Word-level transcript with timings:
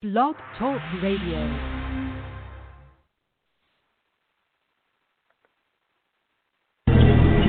Blog 0.00 0.36
Talk 0.56 0.80
Radio. 1.02 1.40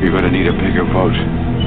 You're 0.01 0.09
gonna 0.09 0.31
need 0.31 0.47
a 0.47 0.53
bigger 0.53 0.83
boat. 0.91 1.58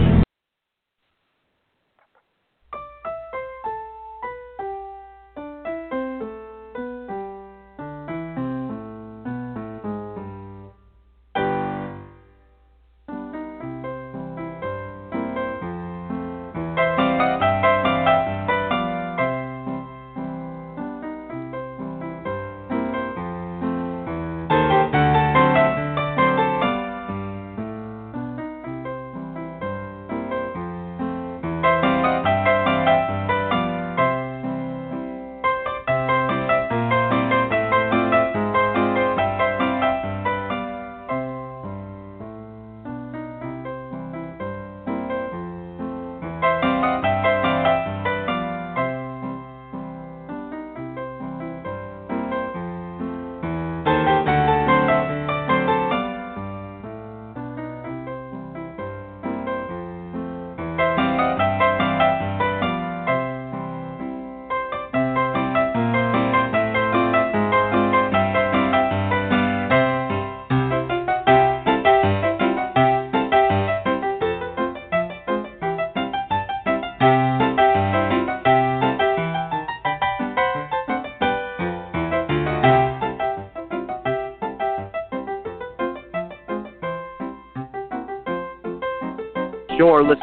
You're 89.83 90.05
listening 90.05 90.22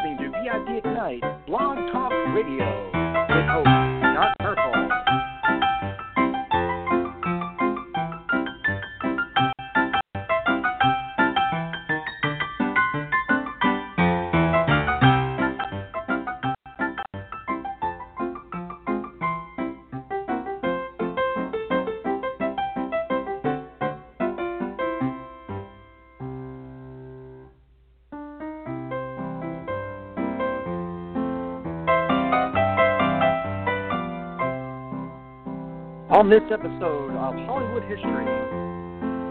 On 36.20 36.28
this 36.28 36.44
episode 36.52 37.16
of 37.16 37.32
Hollywood 37.48 37.88
History, 37.88 38.28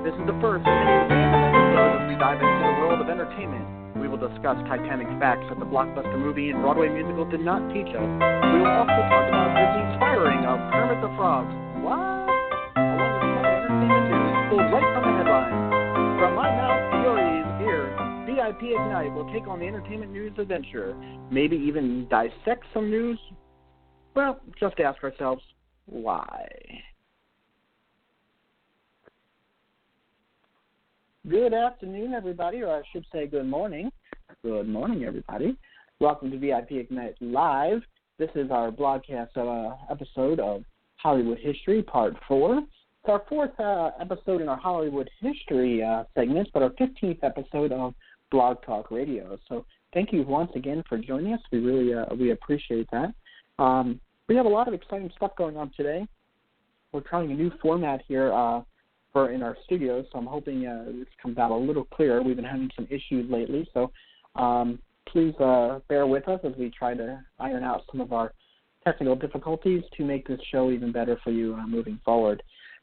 this 0.09 0.16
is 0.16 0.25
the 0.25 0.32
first 0.41 0.65
in 0.65 0.72
episode 0.72 2.00
as 2.00 2.09
we 2.09 2.16
dive 2.16 2.41
into 2.41 2.60
the 2.65 2.75
world 2.81 3.04
of 3.04 3.12
entertainment. 3.12 3.93
We 4.00 4.09
will 4.09 4.16
discuss 4.16 4.56
Titanic 4.65 5.04
facts 5.21 5.44
that 5.53 5.60
the 5.60 5.69
blockbuster 5.69 6.16
movie 6.16 6.48
and 6.48 6.65
Broadway 6.65 6.88
musical 6.88 7.28
did 7.28 7.44
not 7.44 7.60
teach 7.77 7.93
us. 7.93 8.09
We 8.09 8.65
will 8.65 8.72
also 8.72 9.04
talk 9.04 9.25
about 9.28 9.53
Disney's 9.53 10.00
firing 10.00 10.48
of 10.48 10.56
Kermit 10.72 11.04
the 11.04 11.12
Frog. 11.12 11.44
What? 11.84 12.00
Along 12.00 13.21
with 13.21 13.37
some 13.37 13.53
entertainment 13.53 14.04
news 14.09 14.32
pulled 14.48 14.69
right 14.72 14.88
from 14.97 15.04
the 15.04 15.12
headlines. 15.12 15.60
From 16.25 16.32
my 16.41 16.48
mouth 16.56 16.82
to 16.88 16.97
your 17.04 17.21
ears, 17.21 17.93
VIP 18.25 18.72
Ignite 18.72 19.12
will 19.12 19.28
take 19.28 19.44
on 19.44 19.60
the 19.60 19.69
entertainment 19.69 20.09
news 20.09 20.32
adventure. 20.41 20.97
Maybe 21.28 21.60
even 21.69 22.09
dissect 22.09 22.65
some 22.72 22.88
news. 22.88 23.21
Well, 24.16 24.41
just 24.56 24.81
ask 24.81 25.04
ourselves, 25.04 25.44
why? 25.88 26.47
Good 31.28 31.53
afternoon, 31.53 32.15
everybody, 32.15 32.62
or 32.62 32.75
I 32.75 32.82
should 32.93 33.04
say 33.12 33.26
good 33.26 33.47
morning. 33.47 33.91
Good 34.43 34.69
morning, 34.69 35.04
everybody. 35.04 35.56
Welcome 36.00 36.31
to 36.31 36.38
VIP 36.38 36.72
Ignite 36.72 37.16
Live. 37.21 37.82
This 38.19 38.31
is 38.34 38.50
our 38.50 38.71
broadcast 38.71 39.37
uh, 39.37 39.71
episode 39.91 40.41
of 40.41 40.62
Hollywood 40.97 41.38
History, 41.38 41.82
Part 41.82 42.15
4. 42.27 42.59
It's 42.59 42.66
our 43.09 43.22
fourth 43.28 43.59
uh, 43.59 43.91
episode 44.00 44.41
in 44.41 44.48
our 44.48 44.56
Hollywood 44.56 45.09
History 45.21 45.82
uh, 45.82 46.04
segment, 46.15 46.48
but 46.53 46.62
our 46.62 46.71
15th 46.71 47.19
episode 47.22 47.72
of 47.72 47.94
Blog 48.31 48.62
Talk 48.62 48.91
Radio. 48.91 49.38
So 49.48 49.65
thank 49.94 50.12
you 50.12 50.22
once 50.22 50.50
again 50.54 50.82
for 50.88 50.98
joining 50.98 51.32
us. 51.32 51.41
We 51.50 51.59
really 51.59 51.94
uh, 51.94 52.06
we 52.15 52.32
appreciate 52.32 52.88
that. 52.93 53.15
Um, 53.59 54.00
we 54.28 54.37
have 54.37 54.47
a 54.47 54.49
lot 54.49 54.69
of 54.69 54.75
exciting 54.75 55.11
stuff 55.16 55.33
going 55.37 55.56
on 55.56 55.72
today. 55.77 56.06
We're 56.93 57.00
trying 57.00 57.31
a 57.33 57.34
new 57.34 57.50
format 57.61 58.03
here 58.06 58.33
uh, 58.33 58.61
for 59.12 59.31
in 59.31 59.43
our 59.43 59.56
studio, 59.65 60.05
so 60.12 60.19
I'm 60.19 60.27
hoping 60.27 60.66
uh, 60.66 60.84
this 60.87 61.09
comes 61.21 61.39
out 61.39 61.50
a 61.50 61.56
little 61.56 61.84
clearer. 61.84 62.22
We've 62.22 62.37
been 62.37 62.44
having 62.44 62.71
some 62.77 62.87
issues 62.91 63.31
lately, 63.31 63.69
so 63.72 63.91
um, 64.37 64.78
please 65.06 65.34
uh, 65.37 65.81
bear 65.89 66.06
with 66.06 66.28
us 66.28 66.41
as 66.44 66.53
we 66.59 66.71
try 66.71 66.94
to 66.94 67.21
iron 67.39 67.65
out 67.65 67.83
some 67.91 68.00
of 68.00 68.12
our 68.12 68.33
technical 68.84 69.16
difficulties 69.16 69.83
to 69.97 70.05
make 70.05 70.28
this 70.28 70.41
show 70.53 70.71
even 70.71 70.93
better 70.93 71.19
for 71.25 71.31
you 71.31 71.55
uh, 71.55 71.66
moving 71.66 71.99
forward. 72.05 72.43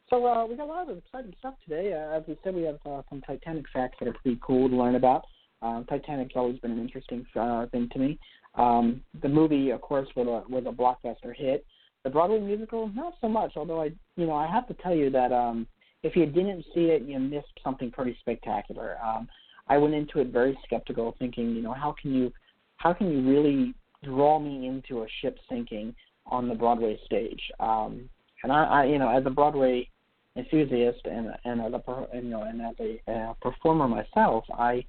So 0.10 0.26
uh, 0.26 0.46
we 0.46 0.56
got 0.56 0.66
a 0.66 0.72
lot 0.72 0.90
of 0.90 0.98
exciting 0.98 1.34
stuff 1.40 1.56
today. 1.68 1.94
Uh, 1.94 2.18
as 2.18 2.24
we 2.28 2.38
said, 2.44 2.54
we 2.54 2.64
have 2.64 2.80
some 3.10 3.22
Titanic 3.22 3.66
facts 3.74 3.98
that 4.00 4.08
are 4.08 4.14
pretty 4.14 4.40
cool 4.42 4.70
to 4.70 4.76
learn 4.76 4.96
about. 4.96 5.26
Uh, 5.66 5.82
Titanic's 5.84 6.34
always 6.36 6.60
been 6.60 6.72
an 6.72 6.80
interesting 6.80 7.26
uh, 7.36 7.66
thing 7.68 7.90
to 7.94 8.00
me. 8.00 8.20
Um, 8.56 9.02
the 9.22 9.30
movie, 9.30 9.72
of 9.72 9.82
course, 9.82 10.08
was 10.16 10.28
a, 10.28 10.52
was 10.52 10.66
a 10.68 10.72
blockbuster 10.72 11.36
hit. 11.36 11.66
The 12.04 12.10
Broadway 12.10 12.40
musical, 12.40 12.90
not 12.90 13.16
so 13.20 13.28
much. 13.28 13.54
Although 13.56 13.82
I, 13.82 13.92
you 14.16 14.28
know, 14.28 14.36
I 14.36 14.48
have 14.48 14.68
to 14.68 14.76
tell 14.76 14.94
you 14.94 15.10
that 15.10 15.32
um, 15.32 15.66
if 16.04 16.16
you 16.16 16.26
didn't 16.28 16.66
see 16.74 16.86
it, 16.86 17.02
you 17.02 17.18
missed 17.20 17.60
something 17.64 17.90
pretty 17.90 18.16
spectacular. 18.20 18.98
Um, 19.04 19.28
I 19.68 19.78
went 19.78 19.96
into 19.96 20.20
it 20.20 20.28
very 20.28 20.58
skeptical, 20.66 21.16
thinking, 21.18 21.56
you 21.56 21.64
know, 21.64 21.74
how 21.74 21.96
can 22.00 22.14
you, 22.14 22.32
how 22.78 22.94
can 22.94 23.12
you 23.12 23.28
really 23.28 23.74
draw 24.04 24.38
me 24.40 24.68
into 24.68 25.02
a 25.02 25.08
ship 25.22 25.38
sinking 25.50 25.96
on 26.28 26.48
the 26.48 26.54
Broadway 26.54 27.00
stage? 27.06 27.42
Um, 27.60 28.08
and 28.44 28.52
I, 28.52 28.64
I, 28.66 28.86
you 28.86 29.00
know, 29.00 29.10
as 29.10 29.26
a 29.26 29.32
Broadway 29.32 29.90
enthusiast 30.36 31.00
and 31.06 31.30
and 31.46 31.62
as 31.62 31.72
a 31.74 32.08
you 32.14 32.30
know 32.30 32.44
and 32.44 32.62
as 32.62 32.76
a 32.80 33.12
uh, 33.12 33.34
performer 33.42 33.88
myself, 33.88 34.44
I 34.54 34.86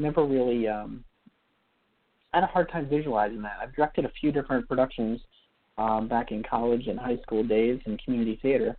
never 0.00 0.24
really 0.24 0.68
um, 0.68 1.04
had 2.32 2.42
a 2.42 2.46
hard 2.46 2.70
time 2.70 2.88
visualizing 2.88 3.42
that. 3.42 3.58
I've 3.62 3.74
directed 3.74 4.04
a 4.04 4.12
few 4.20 4.32
different 4.32 4.68
productions 4.68 5.20
um, 5.78 6.08
back 6.08 6.30
in 6.32 6.42
college 6.42 6.86
and 6.86 6.98
high 6.98 7.18
school 7.22 7.42
days 7.44 7.80
in 7.86 7.98
community 7.98 8.38
theater, 8.42 8.76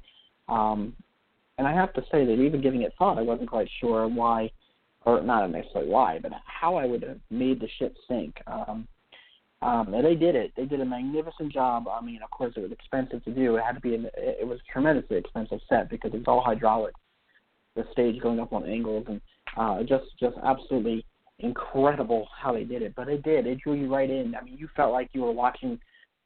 um, 0.49 0.93
and 1.57 1.67
I 1.67 1.73
have 1.73 1.93
to 1.93 2.01
say 2.11 2.25
that 2.25 2.39
even 2.39 2.61
giving 2.61 2.81
it 2.81 2.93
thought, 2.97 3.17
I 3.17 3.21
wasn't 3.21 3.49
quite 3.49 3.69
sure 3.79 4.07
why, 4.07 4.51
or 5.05 5.21
not 5.21 5.49
necessarily 5.51 5.91
why, 5.91 6.19
but 6.19 6.31
how 6.45 6.75
I 6.75 6.85
would 6.85 7.03
have 7.03 7.19
made 7.29 7.59
the 7.59 7.69
ship 7.77 7.95
sink. 8.07 8.35
Um, 8.47 8.87
um, 9.61 9.93
and 9.93 10.03
they 10.03 10.15
did 10.15 10.35
it. 10.35 10.53
They 10.57 10.65
did 10.65 10.81
a 10.81 10.85
magnificent 10.85 11.53
job. 11.53 11.87
I 11.87 12.01
mean, 12.01 12.21
of 12.23 12.31
course, 12.31 12.53
it 12.57 12.61
was 12.61 12.71
expensive 12.71 13.23
to 13.25 13.31
do. 13.31 13.57
It 13.57 13.63
had 13.63 13.75
to 13.75 13.81
be. 13.81 13.93
An, 13.93 14.07
it 14.15 14.47
was 14.47 14.57
a 14.57 14.71
tremendously 14.71 15.17
expensive 15.17 15.59
set 15.69 15.87
because 15.89 16.13
it 16.13 16.17
was 16.17 16.27
all 16.27 16.41
hydraulic. 16.41 16.95
The 17.75 17.85
stage 17.91 18.19
going 18.21 18.39
up 18.39 18.53
on 18.53 18.65
angles 18.65 19.05
and 19.07 19.21
uh, 19.55 19.83
just 19.83 20.05
just 20.19 20.35
absolutely 20.43 21.05
incredible 21.41 22.27
how 22.37 22.53
they 22.53 22.63
did 22.63 22.81
it. 22.81 22.93
But 22.95 23.07
it 23.07 23.23
did. 23.23 23.47
It 23.47 23.59
drew 23.59 23.73
you 23.73 23.93
right 23.93 24.09
in. 24.09 24.35
I 24.35 24.43
mean, 24.43 24.57
you 24.57 24.69
felt 24.75 24.93
like 24.93 25.09
you 25.13 25.21
were 25.21 25.31
watching, 25.31 25.79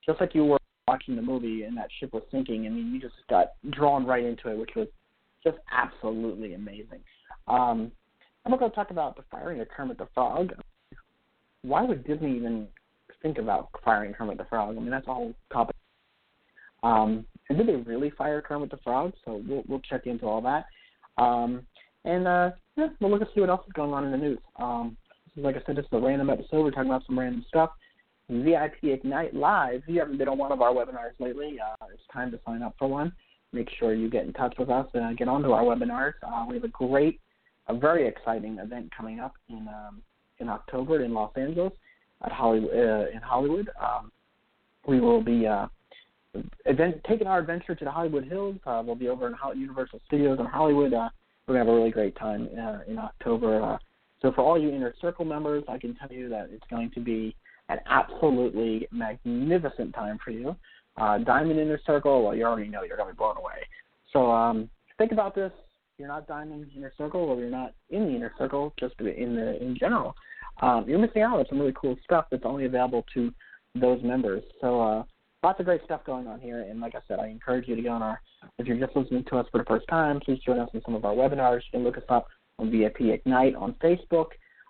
just 0.05 0.19
like 0.21 0.35
you 0.35 0.45
were 0.45 0.59
watching 0.87 1.15
the 1.15 1.21
movie 1.21 1.63
and 1.63 1.75
that 1.77 1.87
ship 1.99 2.13
was 2.13 2.23
sinking. 2.31 2.65
I 2.65 2.69
mean, 2.69 2.93
you 2.93 2.99
just 2.99 3.15
got 3.29 3.53
drawn 3.71 4.05
right 4.05 4.23
into 4.23 4.49
it, 4.49 4.57
which 4.57 4.71
was 4.75 4.87
just 5.43 5.57
absolutely 5.71 6.53
amazing. 6.53 6.99
Um, 7.47 7.91
I'm 8.45 8.57
going 8.57 8.69
to 8.69 8.75
talk 8.75 8.91
about 8.91 9.15
the 9.15 9.23
firing 9.31 9.59
of 9.61 9.69
Kermit 9.69 9.97
the 9.97 10.07
Frog. 10.13 10.53
Why 11.63 11.83
would 11.83 12.05
Disney 12.05 12.35
even 12.35 12.67
think 13.21 13.37
about 13.39 13.69
firing 13.83 14.13
Kermit 14.13 14.37
the 14.37 14.45
Frog? 14.45 14.77
I 14.77 14.79
mean, 14.79 14.91
that's 14.91 15.07
all 15.07 15.33
complicated. 15.51 15.81
Um, 16.83 17.25
and 17.49 17.57
did 17.57 17.67
they 17.67 17.75
really 17.75 18.11
fire 18.11 18.41
Kermit 18.41 18.69
the 18.69 18.77
Frog? 18.77 19.13
So 19.23 19.41
we'll 19.47 19.63
we'll 19.67 19.79
check 19.79 20.05
into 20.05 20.27
all 20.27 20.41
that. 20.41 20.65
Um, 21.17 21.65
and 22.03 22.27
uh, 22.27 22.51
yeah, 22.75 22.87
we'll 22.99 23.09
look 23.09 23.21
and 23.21 23.29
see 23.33 23.41
what 23.41 23.49
else 23.49 23.65
is 23.65 23.73
going 23.73 23.93
on 23.93 24.05
in 24.05 24.11
the 24.11 24.17
news. 24.17 24.39
Um, 24.57 24.95
like 25.37 25.55
I 25.55 25.61
said, 25.65 25.77
is 25.77 25.85
a 25.91 25.99
random 25.99 26.29
episode. 26.29 26.63
We're 26.63 26.71
talking 26.71 26.89
about 26.89 27.05
some 27.05 27.19
random 27.19 27.45
stuff. 27.47 27.71
VIP 28.29 28.83
Ignite 28.83 29.35
Live. 29.35 29.83
If 29.83 29.89
you 29.89 29.99
haven't 29.99 30.17
been 30.17 30.27
on 30.27 30.37
one 30.37 30.51
of 30.51 30.61
our 30.61 30.73
webinars 30.73 31.13
lately, 31.19 31.57
uh, 31.59 31.85
it's 31.93 32.01
time 32.11 32.31
to 32.31 32.39
sign 32.45 32.63
up 32.63 32.75
for 32.79 32.87
one. 32.87 33.13
Make 33.53 33.69
sure 33.79 33.93
you 33.93 34.09
get 34.09 34.25
in 34.25 34.33
touch 34.33 34.55
with 34.57 34.69
us 34.69 34.87
and 34.93 35.17
get 35.17 35.27
onto 35.27 35.51
our 35.51 35.63
webinars. 35.63 36.13
Uh, 36.23 36.45
we 36.47 36.55
have 36.55 36.63
a 36.63 36.69
great, 36.69 37.19
a 37.67 37.75
very 37.75 38.07
exciting 38.07 38.57
event 38.57 38.91
coming 38.95 39.19
up 39.19 39.33
in 39.49 39.67
um, 39.67 40.01
in 40.39 40.49
October 40.49 41.03
in 41.03 41.13
Los 41.13 41.31
Angeles 41.35 41.71
at 42.23 42.31
Hollywood. 42.31 42.73
Uh, 42.73 43.05
in 43.13 43.21
Hollywood, 43.23 43.69
um, 43.81 44.11
we 44.87 44.99
will 44.99 45.23
be 45.23 45.45
uh, 45.45 45.67
event, 46.65 46.97
taking 47.07 47.27
our 47.27 47.39
adventure 47.39 47.75
to 47.75 47.85
the 47.85 47.91
Hollywood 47.91 48.25
Hills. 48.25 48.57
Uh, 48.65 48.81
we'll 48.85 48.95
be 48.95 49.07
over 49.07 49.27
in 49.27 49.35
Universal 49.55 50.01
Studios 50.07 50.39
in 50.39 50.45
Hollywood. 50.45 50.93
Uh, 50.93 51.09
we're 51.47 51.53
gonna 51.53 51.65
have 51.65 51.73
a 51.73 51.77
really 51.77 51.91
great 51.91 52.15
time 52.17 52.49
in 52.87 52.97
October. 52.97 53.77
So 54.25 54.31
for 54.31 54.41
all 54.41 54.59
you 54.59 54.71
Inner 54.71 54.91
Circle 54.99 55.23
members, 55.23 55.63
I 55.67 55.77
can 55.77 55.93
tell 55.93 56.11
you 56.11 56.29
that 56.29 56.49
it's 56.51 56.63
going 56.67 56.89
to 56.95 56.99
be 56.99 57.35
an 57.69 57.77
absolutely 57.85 58.87
magnificent 58.91 59.93
time 59.93 60.17
for 60.25 60.31
you. 60.31 60.55
Uh, 60.97 61.19
Diamond 61.19 61.59
Inner 61.59 61.79
Circle, 61.85 62.23
well, 62.23 62.35
you 62.35 62.43
already 62.43 62.67
know 62.67 62.81
you're 62.81 62.97
going 62.97 63.09
to 63.09 63.13
be 63.13 63.17
blown 63.17 63.37
away. 63.37 63.67
So 64.11 64.31
um, 64.31 64.67
think 64.97 65.11
about 65.11 65.35
this. 65.35 65.51
You're 65.99 66.07
not 66.07 66.27
Diamond 66.27 66.71
Inner 66.75 66.91
Circle, 66.97 67.21
or 67.21 67.39
you're 67.39 67.51
not 67.51 67.75
in 67.91 68.07
the 68.07 68.15
Inner 68.15 68.33
Circle, 68.35 68.73
just 68.79 68.95
in 68.99 69.35
the 69.35 69.61
in 69.61 69.77
general. 69.79 70.15
Um, 70.59 70.85
you're 70.87 70.97
missing 70.97 71.21
out 71.21 71.37
on 71.37 71.45
some 71.47 71.59
really 71.59 71.75
cool 71.79 71.95
stuff 72.03 72.25
that's 72.31 72.45
only 72.45 72.65
available 72.65 73.05
to 73.13 73.31
those 73.75 74.01
members. 74.01 74.41
So 74.59 74.81
uh, 74.81 75.03
lots 75.43 75.59
of 75.59 75.67
great 75.67 75.83
stuff 75.85 76.03
going 76.03 76.25
on 76.25 76.39
here. 76.39 76.61
And 76.61 76.81
like 76.81 76.95
I 76.95 77.01
said, 77.07 77.19
I 77.19 77.27
encourage 77.27 77.67
you 77.67 77.75
to 77.75 77.81
go 77.83 77.91
on 77.91 78.01
our. 78.01 78.19
If 78.57 78.65
you're 78.65 78.79
just 78.79 78.95
listening 78.95 79.23
to 79.29 79.37
us 79.37 79.45
for 79.51 79.59
the 79.59 79.65
first 79.65 79.87
time, 79.87 80.19
please 80.19 80.39
join 80.43 80.57
us 80.57 80.69
in 80.73 80.81
some 80.83 80.95
of 80.95 81.05
our 81.05 81.13
webinars. 81.13 81.61
You 81.71 81.73
can 81.73 81.83
look 81.83 81.97
us 81.97 82.03
up 82.09 82.25
on 82.59 82.71
VIP 82.71 83.01
Ignite 83.01 83.55
on 83.55 83.75
Facebook 83.83 84.27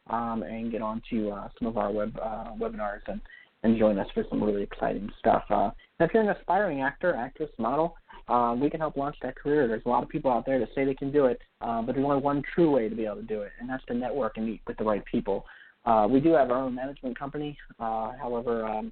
um, 0.10 0.44
and 0.44 0.72
get 0.72 0.82
on 0.82 1.02
to 1.10 1.32
uh, 1.32 1.50
some 1.58 1.68
of 1.68 1.78
our 1.78 1.92
web 1.92 2.18
uh, 2.22 2.52
webinars 2.60 3.02
and, 3.08 3.22
and 3.64 3.78
join 3.78 3.98
us 3.98 4.08
for 4.14 4.24
some 4.30 4.44
really 4.44 4.64
exciting 4.64 5.10
stuff. 5.20 5.44
Uh, 5.50 5.72
if 6.00 6.14
you're 6.14 6.24
an 6.24 6.30
aspiring 6.30 6.82
actor, 6.82 7.16
actress, 7.16 7.50
model, 7.58 7.96
uh, 8.28 8.56
we 8.60 8.70
can 8.70 8.80
help 8.80 8.98
launch 8.98 9.16
that 9.22 9.36
career. 9.36 9.68
There's 9.68 9.86
a 9.86 9.90
lot 9.90 10.04
of 10.04 10.10
people 10.10 10.32
out 10.32 10.46
there 10.46 10.60
that 10.60 10.70
say 10.74 10.84
they 10.84 10.96
can 10.96 11.12
do 11.12 11.26
it, 11.26 11.40
uh, 11.62 11.82
but 11.82 11.96
there's 11.96 12.06
only 12.06 12.22
one 12.22 12.42
true 12.54 12.72
way 12.72 12.90
to 12.90 12.96
be 12.96 13.06
able 13.06 13.18
to 13.18 13.22
do 13.24 13.42
it, 13.42 13.52
and 13.60 13.70
that's 13.70 13.86
to 13.86 13.94
network 13.94 14.38
and 14.38 14.46
meet 14.46 14.62
with 14.68 14.78
the 14.78 14.84
right 14.84 15.04
people. 15.06 15.46
Uh, 15.86 16.08
we 16.10 16.20
do 16.20 16.34
have 16.34 16.50
our 16.50 16.58
own 16.58 16.74
management 16.74 17.18
company. 17.18 17.58
Uh, 17.80 18.14
however, 18.20 18.66
um, 18.66 18.92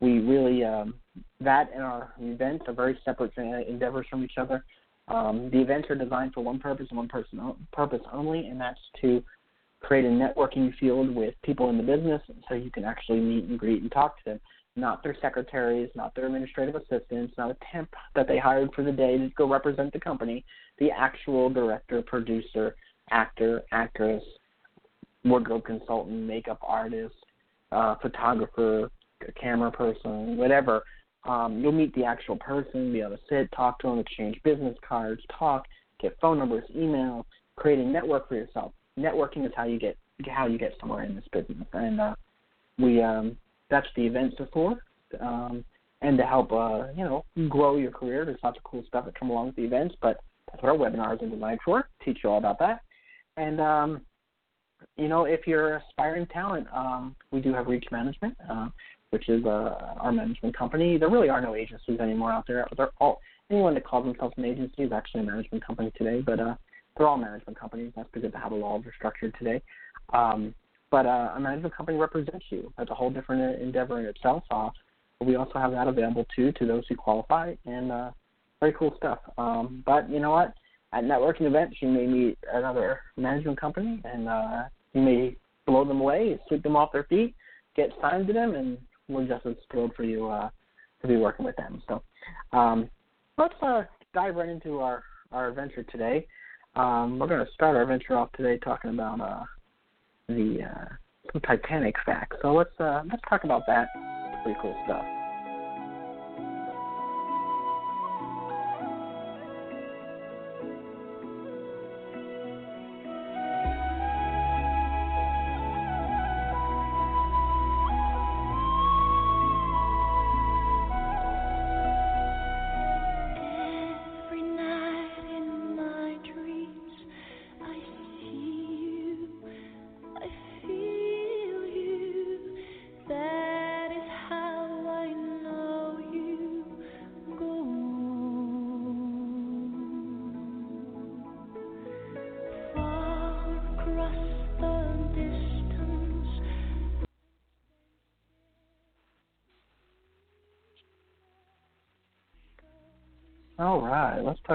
we 0.00 0.18
really 0.18 0.64
um, 0.64 0.94
that 1.40 1.70
and 1.72 1.82
our 1.82 2.12
events 2.20 2.64
are 2.66 2.74
very 2.74 2.98
separate 3.04 3.32
endeavors 3.36 4.06
from 4.10 4.24
each 4.24 4.36
other. 4.36 4.64
Um, 5.08 5.50
the 5.50 5.60
events 5.60 5.88
are 5.90 5.94
designed 5.94 6.34
for 6.34 6.42
one 6.42 6.58
purpose 6.58 6.86
and 6.90 6.96
one 6.96 7.08
person 7.08 7.40
purpose 7.72 8.02
only, 8.12 8.46
and 8.46 8.60
that's 8.60 8.80
to 9.02 9.22
create 9.80 10.04
a 10.04 10.08
networking 10.08 10.74
field 10.78 11.14
with 11.14 11.34
people 11.44 11.70
in 11.70 11.76
the 11.76 11.82
business 11.82 12.20
so 12.48 12.54
you 12.54 12.70
can 12.70 12.84
actually 12.84 13.20
meet 13.20 13.44
and 13.44 13.58
greet 13.58 13.82
and 13.82 13.92
talk 13.92 14.16
to 14.18 14.24
them. 14.24 14.40
Not 14.74 15.02
their 15.02 15.16
secretaries, 15.22 15.88
not 15.94 16.14
their 16.14 16.26
administrative 16.26 16.74
assistants, 16.74 17.34
not 17.38 17.50
a 17.50 17.56
temp 17.72 17.88
that 18.14 18.28
they 18.28 18.38
hired 18.38 18.74
for 18.74 18.82
the 18.82 18.92
day 18.92 19.16
to 19.16 19.28
go 19.30 19.48
represent 19.48 19.92
the 19.92 20.00
company. 20.00 20.44
The 20.78 20.90
actual 20.90 21.48
director, 21.48 22.02
producer, 22.02 22.74
actor, 23.10 23.62
actress, 23.72 24.22
wardrobe 25.24 25.64
consultant, 25.64 26.26
makeup 26.26 26.58
artist, 26.62 27.14
uh, 27.72 27.94
photographer, 28.02 28.90
camera 29.40 29.70
person, 29.70 30.36
whatever 30.36 30.82
um, 31.26 31.60
you'll 31.60 31.72
meet 31.72 31.94
the 31.94 32.04
actual 32.04 32.36
person, 32.36 32.92
be 32.92 33.00
able 33.00 33.16
to 33.16 33.22
sit, 33.28 33.50
talk 33.52 33.78
to 33.80 33.88
them, 33.88 33.98
exchange 33.98 34.40
business 34.44 34.76
cards, 34.86 35.22
talk, 35.36 35.66
get 36.00 36.16
phone 36.20 36.38
numbers, 36.38 36.64
email, 36.74 37.26
create 37.56 37.78
a 37.78 37.84
network 37.84 38.28
for 38.28 38.36
yourself. 38.36 38.72
Networking 38.98 39.44
is 39.44 39.52
how 39.56 39.64
you 39.64 39.78
get 39.78 39.96
how 40.28 40.46
you 40.46 40.56
get 40.56 40.74
somewhere 40.80 41.04
in 41.04 41.14
this 41.14 41.24
business, 41.32 41.66
and 41.74 42.00
uh, 42.00 42.14
we 42.78 43.02
um, 43.02 43.36
that's 43.68 43.86
the 43.96 44.06
events 44.06 44.36
are 44.38 44.48
for, 44.52 44.78
um, 45.20 45.64
and 46.00 46.16
to 46.16 46.24
help 46.24 46.52
uh, 46.52 46.84
you 46.96 47.04
know 47.04 47.24
grow 47.48 47.76
your 47.76 47.90
career. 47.90 48.24
There's 48.24 48.38
lots 48.42 48.56
of 48.56 48.64
cool 48.64 48.84
stuff 48.88 49.04
that 49.04 49.18
come 49.18 49.30
along 49.30 49.48
with 49.48 49.56
the 49.56 49.64
events, 49.64 49.94
but 50.00 50.20
that's 50.50 50.62
what 50.62 50.70
our 50.70 50.78
webinars 50.78 51.22
are 51.22 51.28
designed 51.28 51.60
for. 51.64 51.88
Teach 52.04 52.18
you 52.24 52.30
all 52.30 52.38
about 52.38 52.58
that, 52.60 52.80
and 53.36 53.60
um, 53.60 54.00
you 54.96 55.08
know 55.08 55.26
if 55.26 55.46
you're 55.46 55.76
aspiring 55.76 56.26
talent, 56.26 56.66
um, 56.74 57.14
we 57.30 57.40
do 57.40 57.52
have 57.52 57.66
Reach 57.66 57.86
Management. 57.90 58.34
Uh, 58.48 58.68
which 59.10 59.28
is 59.28 59.44
uh, 59.44 59.94
our 59.98 60.12
management 60.12 60.56
company. 60.56 60.98
There 60.98 61.10
really 61.10 61.28
are 61.28 61.40
no 61.40 61.54
agencies 61.54 62.00
anymore 62.00 62.32
out 62.32 62.46
there. 62.46 62.66
They're 62.76 62.90
all 63.00 63.20
anyone 63.50 63.74
that 63.74 63.84
calls 63.84 64.04
themselves 64.04 64.34
an 64.36 64.44
agency 64.44 64.82
is 64.82 64.92
actually 64.92 65.20
a 65.20 65.24
management 65.24 65.64
company 65.64 65.92
today, 65.96 66.20
but 66.20 66.40
uh, 66.40 66.54
they're 66.96 67.06
all 67.06 67.16
management 67.16 67.58
companies. 67.58 67.92
That's 67.94 68.08
because 68.12 68.34
of 68.34 68.40
how 68.40 68.48
the 68.48 68.56
laws 68.56 68.82
are 68.86 68.94
structured 68.96 69.34
today. 69.38 69.62
Um, 70.12 70.54
but 70.90 71.06
uh, 71.06 71.32
a 71.36 71.40
management 71.40 71.76
company 71.76 71.98
represents 71.98 72.46
you. 72.50 72.72
That's 72.78 72.90
a 72.90 72.94
whole 72.94 73.10
different 73.10 73.60
endeavor 73.60 74.00
in 74.00 74.06
itself. 74.06 74.44
Uh, 74.50 74.70
we 75.20 75.36
also 75.36 75.58
have 75.58 75.72
that 75.72 75.88
available 75.88 76.26
too 76.34 76.52
to 76.52 76.66
those 76.66 76.84
who 76.88 76.96
qualify, 76.96 77.54
and 77.64 77.90
uh, 77.90 78.10
very 78.60 78.72
cool 78.72 78.94
stuff. 78.96 79.18
Um, 79.38 79.82
but 79.86 80.08
you 80.10 80.20
know 80.20 80.30
what? 80.30 80.54
At 80.92 81.04
networking 81.04 81.42
events, 81.42 81.76
you 81.80 81.88
may 81.88 82.06
meet 82.06 82.38
another 82.52 83.00
management 83.16 83.60
company, 83.60 84.00
and 84.04 84.28
uh, 84.28 84.64
you 84.92 85.02
may 85.02 85.36
blow 85.66 85.84
them 85.84 86.00
away, 86.00 86.38
sweep 86.48 86.62
them 86.62 86.76
off 86.76 86.92
their 86.92 87.04
feet, 87.04 87.34
get 87.74 87.90
signed 88.00 88.26
to 88.28 88.32
them, 88.32 88.54
and 88.54 88.78
we're 89.08 89.26
just 89.26 89.46
as 89.46 89.54
thrilled 89.70 89.92
for 89.94 90.04
you 90.04 90.28
uh, 90.28 90.50
to 91.02 91.08
be 91.08 91.16
working 91.16 91.44
with 91.44 91.56
them. 91.56 91.82
So 91.88 92.02
um, 92.52 92.90
let's 93.38 93.54
uh, 93.62 93.84
dive 94.14 94.36
right 94.36 94.48
into 94.48 94.80
our, 94.80 95.02
our 95.32 95.48
adventure 95.48 95.82
today. 95.84 96.26
Um, 96.74 97.18
we're 97.18 97.28
going 97.28 97.44
to 97.44 97.52
start 97.52 97.76
our 97.76 97.82
adventure 97.82 98.16
off 98.16 98.30
today 98.32 98.58
talking 98.58 98.90
about 98.90 99.20
uh, 99.20 99.44
the 100.28 100.58
uh, 100.64 101.38
Titanic 101.46 101.94
facts. 102.04 102.36
So 102.42 102.52
let's 102.52 102.70
uh, 102.78 103.02
let's 103.10 103.22
talk 103.28 103.44
about 103.44 103.62
that. 103.66 103.88
Pretty 104.44 104.58
cool 104.60 104.76
stuff. 104.84 105.04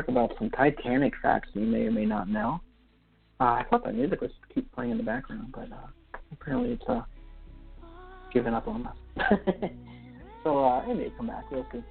Talk 0.01 0.09
about 0.09 0.31
some 0.37 0.49
Titanic 0.49 1.13
facts 1.21 1.49
you 1.53 1.61
may 1.61 1.85
or 1.85 1.91
may 1.91 2.05
not 2.05 2.27
know. 2.27 2.59
Uh, 3.39 3.43
I 3.43 3.65
thought 3.69 3.83
that 3.85 3.95
music 3.95 4.21
was 4.21 4.31
to 4.31 4.53
keep 4.53 4.71
playing 4.71 4.91
in 4.91 4.97
the 4.97 5.03
background, 5.03 5.53
but 5.53 5.71
uh, 5.71 6.19
apparently 6.31 6.73
it's 6.73 6.83
uh, 6.87 7.01
given 8.33 8.53
up 8.53 8.67
on 8.67 8.87
us. 8.87 8.95
so 10.43 10.63
uh, 10.63 10.89
it 10.89 10.95
may 10.95 11.11
come 11.17 11.27
back. 11.27 11.49
We'll 11.51 11.65
see. 11.71 11.83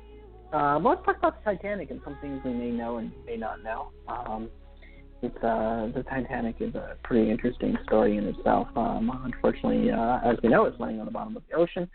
Uh, 0.52 0.78
but 0.78 0.88
let's 0.90 1.04
talk 1.04 1.18
about 1.18 1.44
the 1.44 1.50
Titanic 1.52 1.90
and 1.90 2.00
some 2.04 2.16
things 2.20 2.40
we 2.44 2.52
may 2.52 2.70
know 2.70 2.98
and 2.98 3.12
may 3.26 3.36
not 3.36 3.62
know. 3.62 3.90
Um, 4.08 4.48
it's 5.22 5.36
uh, 5.36 5.90
the 5.94 6.02
Titanic 6.08 6.56
is 6.60 6.74
a 6.74 6.96
pretty 7.04 7.30
interesting 7.30 7.76
story 7.84 8.16
in 8.16 8.26
itself. 8.26 8.68
Um, 8.74 9.10
unfortunately, 9.24 9.90
uh, 9.90 10.18
as 10.24 10.36
we 10.42 10.48
know, 10.48 10.64
it's 10.64 10.80
laying 10.80 10.98
on 10.98 11.06
the 11.06 11.12
bottom 11.12 11.36
of 11.36 11.42
the 11.48 11.56
ocean. 11.56 11.88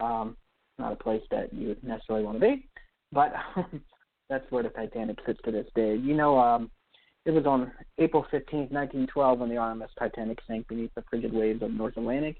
Um, 0.00 0.36
not 0.78 0.92
a 0.92 0.96
place 0.96 1.22
that 1.30 1.52
you 1.52 1.68
would 1.68 1.82
necessarily 1.82 2.24
want 2.24 2.36
to 2.36 2.40
be, 2.40 2.68
but 3.10 3.32
that's 4.28 4.50
where 4.50 4.62
the 4.62 4.68
Titanic 4.70 5.18
sits 5.26 5.40
to 5.44 5.50
this 5.50 5.66
day. 5.74 5.96
You 5.96 6.14
know, 6.14 6.38
um, 6.38 6.70
it 7.24 7.30
was 7.30 7.46
on 7.46 7.72
April 7.98 8.26
15, 8.30 8.60
1912, 8.70 9.38
when 9.38 9.48
the 9.48 9.56
RMS 9.56 9.88
Titanic 9.98 10.38
sank 10.46 10.68
beneath 10.68 10.94
the 10.94 11.04
frigid 11.08 11.32
waves 11.32 11.62
of 11.62 11.72
North 11.72 11.96
Atlantic, 11.96 12.36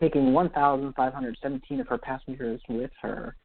taking 0.00 0.32
1,517 0.32 1.80
of 1.80 1.88
her 1.88 1.98
passengers 1.98 2.60
with 2.68 2.90
her. 3.00 3.36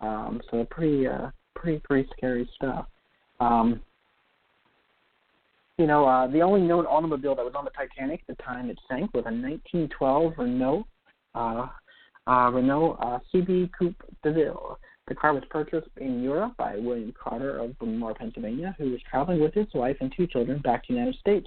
Um, 0.00 0.40
so 0.50 0.64
pretty, 0.70 1.06
uh, 1.06 1.30
pretty, 1.54 1.80
pretty 1.84 2.08
scary 2.16 2.48
stuff. 2.56 2.86
Um, 3.40 3.80
you 5.78 5.86
know, 5.86 6.06
uh, 6.06 6.26
the 6.26 6.42
only 6.42 6.60
known 6.60 6.86
automobile 6.86 7.34
that 7.34 7.44
was 7.44 7.54
on 7.56 7.64
the 7.64 7.70
Titanic 7.70 8.20
at 8.28 8.36
the 8.36 8.42
time 8.42 8.70
it 8.70 8.78
sank 8.88 9.12
was 9.14 9.24
a 9.26 9.32
1912 9.32 10.34
Renault 10.38 10.86
uh, 11.34 11.66
uh, 12.26 12.50
Renault 12.52 12.98
uh, 13.00 13.18
CB 13.32 13.70
Coupe 13.76 14.02
de 14.22 14.32
Ville. 14.32 14.78
The 15.12 15.16
car 15.16 15.34
was 15.34 15.42
purchased 15.50 15.90
in 15.98 16.22
Europe 16.22 16.56
by 16.56 16.78
William 16.78 17.12
Carter 17.22 17.58
of 17.58 17.78
Bryn 17.78 18.02
Pennsylvania, 18.18 18.74
who 18.78 18.92
was 18.92 19.00
traveling 19.10 19.42
with 19.42 19.52
his 19.52 19.66
wife 19.74 19.98
and 20.00 20.10
two 20.16 20.26
children 20.26 20.58
back 20.60 20.86
to 20.86 20.94
the 20.94 20.98
United 20.98 21.20
States. 21.20 21.46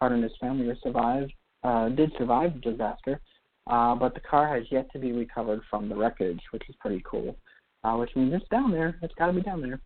Carter 0.00 0.14
and 0.14 0.24
his 0.24 0.32
family 0.40 0.72
survived, 0.82 1.30
uh, 1.64 1.90
did 1.90 2.10
survive 2.16 2.54
the 2.54 2.70
disaster, 2.70 3.20
uh, 3.66 3.94
but 3.94 4.14
the 4.14 4.20
car 4.20 4.48
has 4.48 4.64
yet 4.70 4.90
to 4.92 4.98
be 4.98 5.12
recovered 5.12 5.60
from 5.68 5.90
the 5.90 5.94
wreckage, 5.94 6.40
which 6.50 6.62
is 6.66 6.74
pretty 6.80 7.02
cool. 7.04 7.36
Uh, 7.84 7.94
which 7.96 8.08
means 8.16 8.32
it's 8.32 8.48
down 8.48 8.72
there. 8.72 8.98
It's 9.02 9.12
got 9.16 9.26
to 9.26 9.34
be 9.34 9.42
down 9.42 9.60
there. 9.60 9.80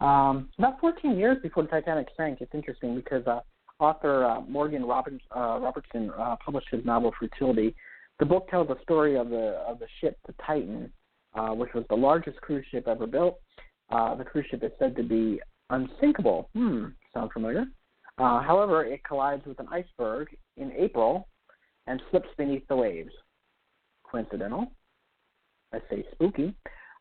Um, 0.00 0.48
about 0.56 0.78
14 0.78 1.18
years 1.18 1.38
before 1.42 1.64
the 1.64 1.68
Titanic 1.68 2.10
sank, 2.16 2.38
it's 2.40 2.54
interesting 2.54 2.94
because 2.94 3.26
uh, 3.26 3.40
author 3.80 4.24
uh, 4.24 4.40
Morgan 4.42 4.84
uh, 4.84 5.58
Robertson 5.58 6.12
uh, 6.16 6.36
published 6.44 6.68
his 6.70 6.84
novel 6.84 7.12
Futility. 7.18 7.74
The 8.20 8.26
book 8.26 8.48
tells 8.48 8.68
the 8.68 8.80
story 8.84 9.16
of 9.16 9.30
the 9.30 9.60
of 9.66 9.80
the 9.80 9.88
ship, 10.00 10.16
the 10.28 10.34
Titan, 10.46 10.92
uh, 11.34 11.50
which 11.50 11.72
was 11.74 11.84
the 11.88 11.96
largest 11.96 12.40
cruise 12.40 12.64
ship 12.70 12.86
ever 12.88 13.06
built. 13.06 13.38
Uh, 13.90 14.14
the 14.14 14.24
cruise 14.24 14.46
ship 14.50 14.62
is 14.62 14.72
said 14.78 14.96
to 14.96 15.02
be 15.02 15.40
unsinkable. 15.70 16.48
Hmm, 16.54 16.86
sound 17.12 17.30
familiar? 17.32 17.66
Uh, 18.18 18.40
however, 18.42 18.84
it 18.84 19.02
collides 19.04 19.44
with 19.46 19.58
an 19.60 19.68
iceberg 19.70 20.28
in 20.56 20.72
April 20.72 21.28
and 21.86 22.00
slips 22.10 22.28
beneath 22.36 22.66
the 22.68 22.76
waves. 22.76 23.12
Coincidental? 24.04 24.70
I 25.72 25.78
say 25.90 26.04
spooky. 26.12 26.54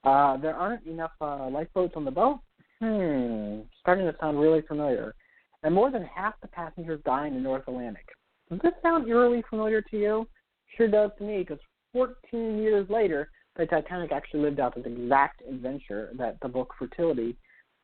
Uh, 0.03 0.37
there 0.37 0.55
aren't 0.55 0.85
enough 0.87 1.11
uh, 1.19 1.49
lifeboats 1.49 1.93
on 1.95 2.05
the 2.05 2.11
boat. 2.11 2.39
Hmm, 2.79 3.61
starting 3.79 4.05
to 4.05 4.15
sound 4.19 4.39
really 4.39 4.61
familiar. 4.61 5.13
And 5.63 5.75
more 5.75 5.91
than 5.91 6.03
half 6.03 6.33
the 6.41 6.47
passengers 6.47 7.01
die 7.05 7.27
in 7.27 7.35
the 7.35 7.39
North 7.39 7.67
Atlantic. 7.67 8.07
Does 8.49 8.59
this 8.63 8.73
sound 8.81 9.07
eerily 9.07 9.43
familiar 9.49 9.81
to 9.81 9.97
you? 9.97 10.27
Sure 10.75 10.87
does 10.87 11.11
to 11.19 11.23
me, 11.23 11.39
because 11.39 11.59
14 11.93 12.57
years 12.57 12.89
later, 12.89 13.29
the 13.57 13.65
Titanic 13.65 14.11
actually 14.11 14.41
lived 14.41 14.59
out 14.59 14.75
this 14.75 14.85
exact 14.85 15.41
adventure 15.47 16.11
that 16.17 16.37
the 16.41 16.47
book 16.47 16.73
Futility 16.77 17.35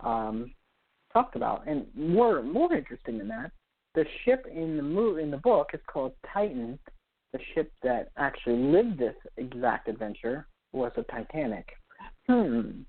um, 0.03 0.53
talked 1.11 1.35
about. 1.35 1.67
And 1.67 1.85
more 1.95 2.41
more 2.41 2.73
interesting 2.73 3.17
than 3.17 3.27
that, 3.29 3.51
the 3.95 4.05
ship 4.23 4.45
in 4.51 4.77
the 4.77 5.15
in 5.15 5.31
the 5.31 5.37
book 5.37 5.71
is 5.73 5.81
called 5.87 6.13
Titan. 6.33 6.79
The 7.33 7.39
ship 7.53 7.71
that 7.83 8.09
actually 8.17 8.57
lived 8.57 8.97
this 8.97 9.15
exact 9.35 9.89
adventure 9.89 10.47
was 10.71 10.91
the 10.95 11.03
Titanic. 11.03 11.67
Hmm. 12.27 12.81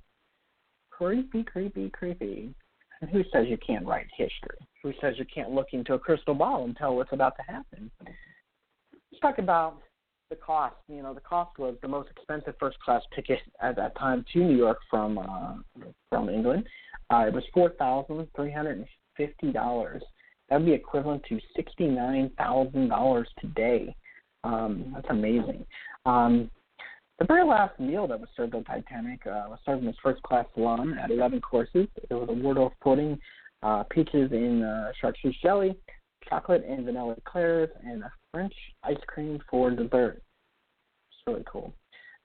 Creepy, 0.91 1.43
creepy, 1.43 1.91
creepy. 1.91 2.55
And 3.01 3.11
who 3.11 3.23
says 3.33 3.47
you 3.49 3.59
can't 3.65 3.87
write 3.87 4.07
history? 4.17 4.59
Who 4.83 4.93
says 5.01 5.15
you 5.19 5.25
can't 5.33 5.51
look 5.51 5.69
into 5.73 5.95
a 5.95 5.99
crystal 5.99 6.35
ball 6.35 6.65
and 6.65 6.77
tell 6.77 6.97
what's 6.97 7.13
about 7.13 7.35
to 7.37 7.43
happen? 7.43 7.91
Let's 8.05 9.21
talk 9.21 9.39
about 9.39 9.81
the 10.31 10.37
cost. 10.37 10.77
You 10.89 11.03
know, 11.03 11.15
the 11.15 11.21
cost 11.21 11.59
was 11.59 11.77
the 11.83 11.89
most 11.89 12.11
expensive 12.11 12.55
first 12.61 12.79
class 12.81 13.03
ticket 13.15 13.39
at 13.63 13.77
that 13.77 13.97
time 13.99 14.25
to 14.33 14.39
New 14.39 14.57
York 14.57 14.79
from 14.91 15.19
uh, 15.19 15.55
from 16.11 16.29
England. 16.29 16.67
Uh, 17.11 17.25
it 17.29 17.33
was 17.33 17.45
four 17.55 17.71
thousand 17.71 18.29
three 18.37 18.53
hundred 18.53 18.79
and 18.79 18.87
fifty 19.17 19.53
dollars. 19.53 20.03
That 20.49 20.57
would 20.61 20.67
be 20.67 20.73
equivalent 20.73 21.23
to 21.29 21.39
sixty 21.57 21.87
nine 21.87 22.31
thousand 22.37 22.89
dollars 22.89 23.29
today. 23.41 23.95
Um, 24.45 24.93
that's 24.95 25.09
amazing. 25.11 25.65
Um, 26.05 26.51
the 27.19 27.25
very 27.25 27.45
last 27.45 27.79
meal 27.81 28.07
that 28.07 28.21
was 28.21 28.29
served 28.37 28.55
on 28.55 28.63
Titanic 28.65 29.27
uh, 29.27 29.47
was 29.49 29.59
served 29.67 29.81
in 29.81 29.87
this 29.87 29.97
first 30.03 30.23
class 30.23 30.47
salon 30.55 30.97
at 31.03 31.11
11 31.11 31.41
courses. 31.41 31.89
It 32.09 32.15
was 32.15 32.29
a 32.31 32.33
Waldorf 32.33 32.73
pudding, 32.81 33.19
uh, 33.65 33.83
peaches 33.91 34.31
in 34.31 34.63
uh, 34.63 34.93
chartreuse 35.01 35.37
jelly, 35.43 35.77
chocolate 36.29 36.65
and 36.69 36.85
vanilla 36.85 37.15
eclairs, 37.17 37.71
and 37.85 38.03
a 38.03 38.13
French 38.33 38.55
ice 38.85 38.97
cream 39.07 39.39
for 39.51 39.71
dessert. 39.71 40.23
It's 41.11 41.27
really 41.27 41.45
cool. 41.51 41.75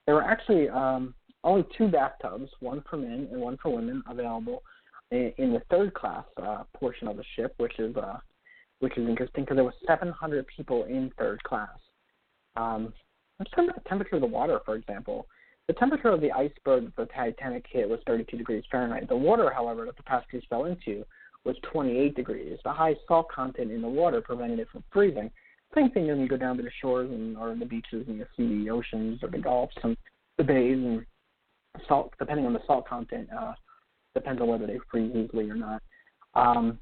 There 0.05 0.15
were 0.15 0.23
actually 0.23 0.69
um, 0.69 1.13
only 1.43 1.65
two 1.77 1.87
bathtubs, 1.87 2.49
one 2.59 2.83
for 2.89 2.97
men 2.97 3.27
and 3.31 3.41
one 3.41 3.57
for 3.61 3.75
women, 3.75 4.03
available 4.07 4.63
in, 5.11 5.53
the 5.53 5.61
third 5.69 5.93
class 5.93 6.25
uh, 6.41 6.63
portion 6.75 7.07
of 7.07 7.17
the 7.17 7.23
ship, 7.35 7.53
which 7.57 7.77
is 7.79 7.95
uh, 7.95 8.17
which 8.79 8.97
is 8.97 9.07
interesting 9.07 9.43
because 9.43 9.55
there 9.55 9.63
were 9.63 9.73
700 9.87 10.45
people 10.55 10.83
in 10.85 11.11
third 11.17 11.41
class. 11.43 11.69
Um, 12.55 12.93
let's 13.39 13.51
talk 13.51 13.63
about 13.63 13.81
the 13.81 13.89
temperature 13.89 14.15
of 14.15 14.21
the 14.21 14.27
water, 14.27 14.59
for 14.65 14.75
example. 14.75 15.27
The 15.67 15.73
temperature 15.73 16.09
of 16.09 16.19
the 16.19 16.31
iceberg 16.31 16.85
that 16.85 16.95
the 16.97 17.05
Titanic 17.05 17.65
hit 17.69 17.87
was 17.87 17.99
32 18.05 18.37
degrees 18.37 18.63
Fahrenheit. 18.69 19.07
The 19.07 19.15
water, 19.15 19.49
however, 19.53 19.85
that 19.85 19.95
the 19.95 20.03
passengers 20.03 20.43
fell 20.49 20.65
into 20.65 21.05
was 21.45 21.55
28 21.71 22.15
degrees. 22.15 22.57
The 22.63 22.71
high 22.71 22.95
salt 23.07 23.29
content 23.29 23.71
in 23.71 23.81
the 23.81 23.87
water 23.87 24.21
prevented 24.21 24.59
it 24.59 24.69
from 24.71 24.83
freezing. 24.91 25.31
Same 25.75 25.89
thing 25.91 26.07
when 26.07 26.19
you 26.19 26.27
go 26.27 26.37
down 26.37 26.57
to 26.57 26.63
the 26.63 26.71
shores 26.81 27.09
and 27.09 27.37
or 27.37 27.55
the 27.55 27.65
beaches 27.65 28.05
and 28.07 28.17
you 28.17 28.25
see 28.37 28.63
the 28.63 28.69
oceans 28.69 29.19
or 29.23 29.29
the 29.29 29.39
gulfs 29.39 29.75
and 29.83 29.97
the 30.37 30.43
bays 30.43 30.77
and 30.77 31.05
salt. 31.87 32.13
Depending 32.19 32.45
on 32.45 32.53
the 32.53 32.61
salt 32.67 32.87
content, 32.87 33.27
uh, 33.37 33.53
depends 34.13 34.41
on 34.41 34.47
whether 34.47 34.67
they 34.67 34.79
freeze 34.89 35.15
easily 35.15 35.49
or 35.49 35.55
not. 35.55 35.81
Um, 36.35 36.79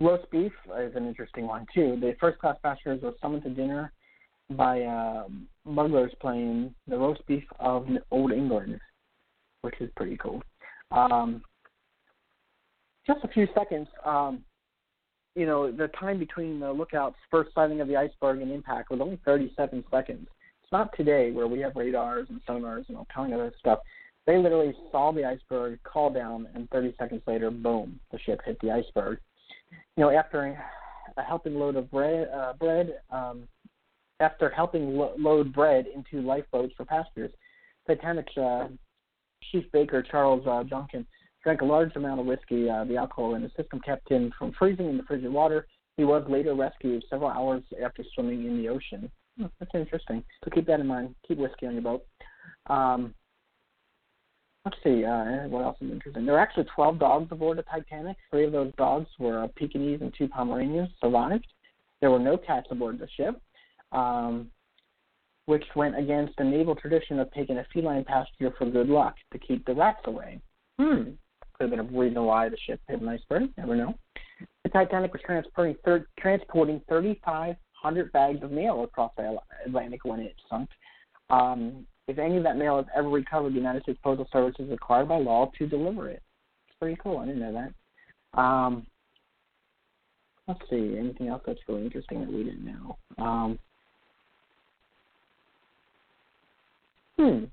roast 0.00 0.30
beef 0.30 0.52
is 0.80 0.96
an 0.96 1.06
interesting 1.06 1.46
one 1.46 1.66
too. 1.74 1.98
The 2.00 2.16
first 2.18 2.38
class 2.38 2.56
passengers 2.62 3.02
were 3.02 3.14
summoned 3.20 3.44
to 3.44 3.50
dinner 3.50 3.92
by 4.50 4.82
uh, 4.82 5.24
playing 6.20 6.74
the 6.86 6.98
roast 6.98 7.26
beef 7.26 7.44
of 7.60 7.86
Old 8.10 8.32
England, 8.32 8.78
which 9.62 9.74
is 9.80 9.90
pretty 9.96 10.16
cool. 10.16 10.42
Um, 10.90 11.42
just 13.06 13.24
a 13.24 13.28
few 13.28 13.46
seconds. 13.54 13.88
Um, 14.04 14.44
you 15.34 15.46
know, 15.46 15.70
the 15.70 15.88
time 15.88 16.18
between 16.18 16.60
the 16.60 16.72
lookout's 16.72 17.16
first 17.30 17.50
sighting 17.54 17.80
of 17.80 17.88
the 17.88 17.96
iceberg 17.96 18.40
and 18.40 18.52
impact 18.52 18.90
was 18.90 19.00
only 19.00 19.20
37 19.24 19.84
seconds. 19.90 20.28
It's 20.62 20.72
not 20.72 20.96
today 20.96 21.32
where 21.32 21.48
we 21.48 21.60
have 21.60 21.74
radars 21.74 22.28
and 22.30 22.40
sonars, 22.48 22.88
you 22.88 22.94
know, 22.94 23.06
telling 23.12 23.32
us 23.32 23.52
stuff. 23.58 23.80
They 24.26 24.38
literally 24.38 24.74
saw 24.90 25.12
the 25.12 25.24
iceberg, 25.24 25.80
called 25.82 26.14
down, 26.14 26.48
and 26.54 26.70
30 26.70 26.94
seconds 26.98 27.22
later, 27.26 27.50
boom, 27.50 28.00
the 28.10 28.18
ship 28.20 28.40
hit 28.44 28.58
the 28.60 28.70
iceberg. 28.70 29.18
You 29.96 30.04
know, 30.04 30.10
after 30.10 30.56
a 31.16 31.22
helping 31.22 31.56
load 31.56 31.76
of 31.76 31.90
bread, 31.90 32.28
uh, 32.34 32.54
bread 32.54 33.00
um, 33.10 33.46
after 34.20 34.48
helping 34.48 34.96
lo- 34.96 35.14
load 35.18 35.52
bread 35.52 35.86
into 35.94 36.26
lifeboats 36.26 36.72
for 36.76 36.84
passengers, 36.84 37.32
Titanic's 37.86 38.36
uh, 38.38 38.68
chief 39.50 39.64
baker, 39.72 40.02
Charles 40.02 40.46
uh, 40.46 40.64
Joughin, 40.64 41.06
drank 41.44 41.60
a 41.60 41.64
large 41.64 41.94
amount 41.94 42.18
of 42.18 42.26
whiskey. 42.26 42.68
Uh, 42.68 42.84
the 42.84 42.96
alcohol 42.96 43.34
in 43.34 43.42
his 43.42 43.52
system 43.56 43.80
kept 43.80 44.10
him 44.10 44.32
from 44.36 44.52
freezing 44.58 44.88
in 44.88 44.96
the 44.96 45.02
frigid 45.04 45.32
water. 45.32 45.66
He 45.96 46.04
was 46.04 46.24
later 46.28 46.54
rescued 46.54 47.04
several 47.08 47.30
hours 47.30 47.62
after 47.82 48.02
swimming 48.14 48.46
in 48.46 48.58
the 48.58 48.68
ocean. 48.68 49.10
Hmm, 49.38 49.46
that's 49.60 49.70
interesting. 49.74 50.24
So 50.42 50.50
keep 50.50 50.66
that 50.66 50.80
in 50.80 50.86
mind. 50.86 51.14
Keep 51.28 51.38
whiskey 51.38 51.66
on 51.66 51.74
your 51.74 51.82
boat. 51.82 52.04
Um, 52.66 53.14
let's 54.64 54.76
see. 54.82 55.04
Uh, 55.04 55.46
what 55.48 55.62
else 55.62 55.76
is 55.80 55.92
interesting? 55.92 56.24
There 56.24 56.34
were 56.34 56.40
actually 56.40 56.66
12 56.74 56.98
dogs 56.98 57.28
aboard 57.30 57.58
the 57.58 57.62
Titanic. 57.62 58.16
Three 58.30 58.44
of 58.44 58.52
those 58.52 58.72
dogs 58.76 59.06
were 59.18 59.46
Pekingese 59.56 60.00
and 60.00 60.12
two 60.16 60.26
Pomeranians. 60.26 60.88
Survived. 61.00 61.46
There 62.00 62.10
were 62.10 62.18
no 62.18 62.36
cats 62.36 62.66
aboard 62.70 62.98
the 62.98 63.08
ship, 63.16 63.40
um, 63.92 64.50
which 65.46 65.64
went 65.76 65.98
against 65.98 66.36
the 66.36 66.44
naval 66.44 66.74
tradition 66.74 67.18
of 67.18 67.32
taking 67.32 67.58
a 67.58 67.66
feline 67.72 68.04
passenger 68.04 68.54
for 68.58 68.68
good 68.68 68.88
luck 68.88 69.14
to 69.32 69.38
keep 69.38 69.64
the 69.64 69.74
rats 69.74 70.00
away. 70.06 70.40
Hmm. 70.78 71.12
Could 71.54 71.70
have 71.70 71.70
been 71.70 71.80
a 71.80 71.98
reason 71.98 72.22
why 72.24 72.48
the 72.48 72.56
ship 72.66 72.80
hit 72.88 73.00
an 73.00 73.08
iceberg. 73.08 73.50
Never 73.56 73.76
know. 73.76 73.94
The 74.64 74.70
Titanic 74.70 75.12
was 75.12 75.22
transporting 75.24 75.76
thir- 75.84 76.06
transporting 76.18 76.80
3,500 76.88 78.12
bags 78.12 78.42
of 78.42 78.50
mail 78.50 78.82
across 78.82 79.12
the 79.16 79.36
Atlantic 79.64 80.04
when 80.04 80.20
it 80.20 80.34
sunk. 80.50 80.68
Um, 81.30 81.86
if 82.08 82.18
any 82.18 82.36
of 82.36 82.42
that 82.42 82.56
mail 82.56 82.78
is 82.80 82.86
ever 82.94 83.08
recovered, 83.08 83.52
the 83.52 83.58
United 83.58 83.82
States 83.82 83.98
Postal 84.02 84.28
Service 84.32 84.56
is 84.58 84.68
required 84.68 85.08
by 85.08 85.18
law 85.18 85.50
to 85.58 85.66
deliver 85.66 86.08
it. 86.10 86.22
It's 86.68 86.78
pretty 86.78 86.98
cool. 87.02 87.18
I 87.18 87.26
didn't 87.26 87.40
know 87.40 87.52
that. 88.34 88.40
Um, 88.40 88.86
let's 90.48 90.60
see. 90.68 90.96
Anything 90.98 91.28
else 91.28 91.42
that's 91.46 91.60
really 91.68 91.84
interesting 91.84 92.20
that 92.20 92.30
we 92.30 92.44
didn't 92.44 92.64
know? 92.64 92.98
Um, 93.18 93.58
hmm. 97.16 97.44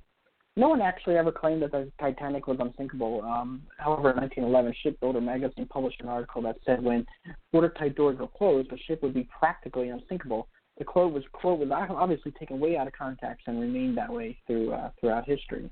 No 0.58 0.68
one 0.68 0.82
actually 0.82 1.16
ever 1.16 1.32
claimed 1.32 1.62
that 1.62 1.72
the 1.72 1.90
Titanic 2.00 2.46
was 2.48 2.58
unsinkable. 2.60 3.22
Um, 3.22 3.62
however, 3.78 4.12
in 4.12 4.18
1911, 4.18 4.74
Shipbuilder 4.84 5.22
magazine 5.22 5.66
published 5.68 6.02
an 6.02 6.10
article 6.10 6.42
that 6.42 6.58
said 6.66 6.84
when 6.84 7.06
watertight 7.54 7.96
doors 7.96 8.20
were 8.20 8.28
closed, 8.28 8.70
the 8.70 8.78
ship 8.86 9.02
would 9.02 9.14
be 9.14 9.28
practically 9.40 9.90
unsinkable. 9.90 10.50
The 10.78 10.84
quote 10.84 11.14
was 11.14 11.24
quote 11.32 11.60
was 11.60 11.70
obviously 11.72 12.32
taken 12.32 12.60
way 12.60 12.76
out 12.76 12.88
of 12.88 12.94
context 12.94 13.44
and 13.48 13.62
remained 13.62 13.98
that 13.98 14.12
way 14.12 14.38
through 14.48 14.74
uh, 14.74 14.90
throughout 15.00 15.28
history. 15.28 15.70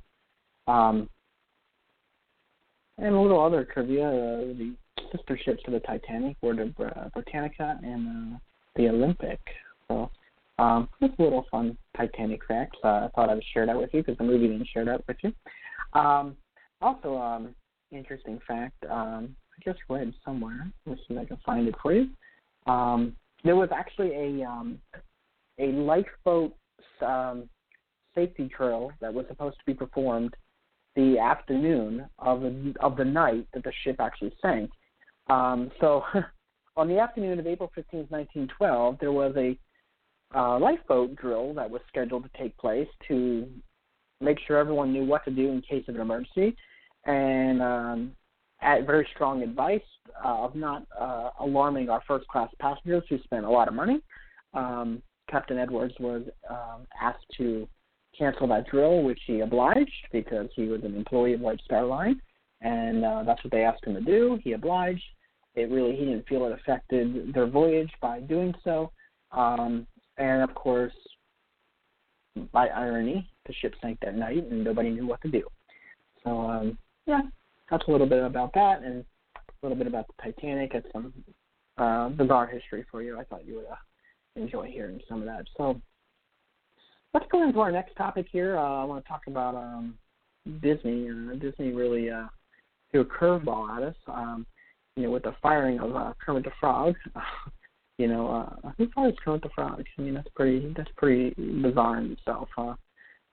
Um, 0.68 1.10
and 2.98 3.16
a 3.16 3.20
little 3.20 3.44
other 3.44 3.66
trivia: 3.66 4.08
uh, 4.08 4.38
the 4.54 4.76
sister 5.12 5.38
ships 5.44 5.64
to 5.64 5.72
the 5.72 5.80
Titanic 5.82 6.38
were 6.42 6.56
the 6.56 6.74
uh, 6.84 7.10
Britannica 7.14 7.80
and 7.84 8.36
uh, 8.36 8.38
the 8.76 8.90
Olympic. 8.90 9.40
So 9.88 10.10
um, 10.60 10.90
a 11.02 11.10
little 11.18 11.46
fun 11.50 11.78
Titanic 11.96 12.42
facts. 12.48 12.78
Uh, 12.84 12.88
I 12.88 13.10
thought 13.16 13.30
I 13.30 13.34
would 13.34 13.44
share 13.54 13.66
that 13.66 13.78
with 13.78 13.90
you 13.94 14.02
because 14.02 14.18
the 14.18 14.24
movie 14.24 14.48
didn't 14.48 14.68
share 14.74 14.86
that 14.86 15.08
with 15.08 15.18
you. 15.24 15.34
Um, 16.00 16.36
also, 16.82 17.18
um, 17.18 17.56
interesting 17.92 18.40
fact. 18.48 18.76
Um, 18.90 19.36
I 19.52 19.64
just 19.64 19.80
read 19.90 20.14
somewhere. 20.24 20.72
Let's 20.86 21.02
see 21.08 21.14
if 21.14 21.20
I 21.20 21.26
can 21.26 21.38
find 21.46 21.68
it 21.68 21.76
for 21.82 21.94
you. 21.94 22.10
Um, 22.68 23.16
there 23.44 23.56
was 23.56 23.70
actually 23.74 24.12
a 24.14 24.46
um, 24.46 24.80
a 25.60 25.72
lifeboat 25.72 26.56
um, 27.02 27.50
safety 28.16 28.50
drill 28.56 28.92
that 29.02 29.14
was 29.14 29.26
supposed 29.28 29.58
to 29.58 29.66
be 29.66 29.74
performed 29.74 30.36
the 30.96 31.18
afternoon 31.20 32.06
of 32.20 32.42
the, 32.42 32.74
of 32.82 32.98
the 32.98 33.06
night 33.06 33.48
that 33.54 33.64
the 33.64 33.72
ship 33.84 33.98
actually 34.00 34.34
sank. 34.42 34.70
Um, 35.30 35.72
so, 35.80 36.04
on 36.78 36.88
the 36.88 37.00
afternoon 37.00 37.40
of 37.40 37.48
April 37.48 37.72
15, 37.76 38.08
1912, 38.10 38.98
there 39.00 39.12
was 39.12 39.34
a 39.38 39.58
uh, 40.36 40.60
lifeboat 40.60 41.16
drill 41.16 41.54
that 41.54 41.70
was 41.70 41.82
scheduled 41.88 42.24
to 42.24 42.30
take 42.38 42.56
place 42.58 42.88
to 43.08 43.48
make 44.22 44.38
sure 44.46 44.58
everyone 44.58 44.92
knew 44.92 45.06
what 45.06 45.24
to 45.26 45.32
do 45.32 45.50
in 45.50 45.62
case 45.62 45.86
of 45.88 45.96
an 45.96 46.02
emergency, 46.02 46.56
and 47.06 47.62
um, 47.62 48.12
at 48.62 48.86
very 48.86 49.08
strong 49.16 49.42
advice 49.42 49.82
uh, 50.24 50.44
of 50.44 50.56
not 50.56 50.86
uh, 51.00 51.30
alarming 51.40 51.90
our 51.90 52.02
first 52.08 52.28
class 52.28 52.50
passengers 52.60 53.04
who 53.10 53.18
spent 53.24 53.46
a 53.46 53.50
lot 53.50 53.68
of 53.68 53.74
money. 53.74 54.02
Um, 54.54 55.02
Captain 55.30 55.58
Edwards 55.58 55.94
was 56.00 56.24
um, 56.50 56.88
asked 57.02 57.26
to 57.38 57.68
cancel 58.18 58.48
that 58.48 58.68
drill, 58.68 59.04
which 59.04 59.20
he 59.26 59.40
obliged 59.40 60.08
because 60.12 60.50
he 60.56 60.68
was 60.68 60.84
an 60.84 60.96
employee 60.96 61.34
of 61.34 61.42
White 61.42 61.62
Star 61.64 61.86
Line, 61.86 62.20
and 62.62 63.06
uh, 63.06 63.24
that's 63.24 63.44
what 63.44 63.52
they 63.52 63.64
asked 63.64 63.86
him 63.86 63.94
to 63.94 64.02
do. 64.02 64.40
He 64.44 64.54
obliged. 64.54 65.04
It 65.56 65.70
really 65.70 65.96
he 65.96 66.06
didn't 66.06 66.28
feel 66.28 66.46
it 66.46 66.52
affected 66.52 67.34
their 67.34 67.48
voyage 67.48 67.92
by 68.02 68.20
doing 68.20 68.54
so, 68.64 68.92
um, 69.32 69.88
and 70.20 70.44
of 70.44 70.54
course, 70.54 70.94
by 72.52 72.68
irony, 72.68 73.30
the 73.48 73.54
ship 73.54 73.74
sank 73.82 73.98
that 74.02 74.16
night, 74.16 74.46
and 74.50 74.64
nobody 74.64 74.90
knew 74.90 75.08
what 75.08 75.22
to 75.22 75.30
do. 75.30 75.44
So 76.24 76.42
um, 76.42 76.78
yeah, 77.06 77.22
that's 77.72 77.88
a 77.88 77.92
little 77.92 78.08
bit 78.08 78.24
about 78.24 78.54
that, 78.54 78.84
and 78.84 79.04
a 79.36 79.66
little 79.66 79.78
bit 79.78 79.88
about 79.88 80.06
the 80.08 80.14
Titanic. 80.24 80.74
It's 80.74 80.88
some 80.94 81.14
uh, 81.78 82.10
bizarre 82.10 82.48
history 82.48 82.86
for 82.92 83.02
you. 83.02 83.20
I 83.20 83.24
thought 83.24 83.46
you 83.46 83.56
would 83.56 83.66
uh, 83.66 83.76
enjoy 84.36 84.68
hearing 84.68 85.00
some 85.10 85.20
of 85.20 85.26
that. 85.26 85.46
So 85.58 85.80
let's 87.14 87.26
go 87.32 87.44
into 87.44 87.60
our 87.60 87.72
next 87.72 87.96
topic 87.96 88.28
here. 88.32 88.58
Uh, 88.58 88.82
I 88.82 88.84
want 88.84 89.04
to 89.04 89.10
talk 89.10 89.22
about 89.28 89.56
um, 89.56 89.98
Disney. 90.62 91.10
Uh, 91.10 91.36
Disney 91.36 91.72
really 91.72 92.10
uh, 92.10 92.28
threw 92.92 93.02
a 93.02 93.06
curveball 93.06 93.78
at 93.78 93.84
us. 93.84 93.96
Um, 94.08 94.46
you 94.96 95.04
know, 95.04 95.12
with 95.12 95.24
the 95.24 95.36
firing 95.42 95.80
of 95.80 95.96
uh, 95.96 96.14
Kermit 96.24 96.44
the 96.44 96.52
Frog. 96.60 96.96
you 98.00 98.08
know, 98.08 98.30
uh, 98.30 98.72
who 98.78 98.88
fires 98.96 99.14
Kermit 99.24 99.44
the 99.44 99.50
Frog? 99.54 99.84
I 99.98 100.02
mean, 100.02 100.14
that's 100.14 100.30
pretty 100.34 100.74
that's 100.76 100.90
pretty 100.96 101.34
bizarre 101.62 101.98
in 101.98 102.14
itself. 102.14 102.48
Uh, 102.58 102.74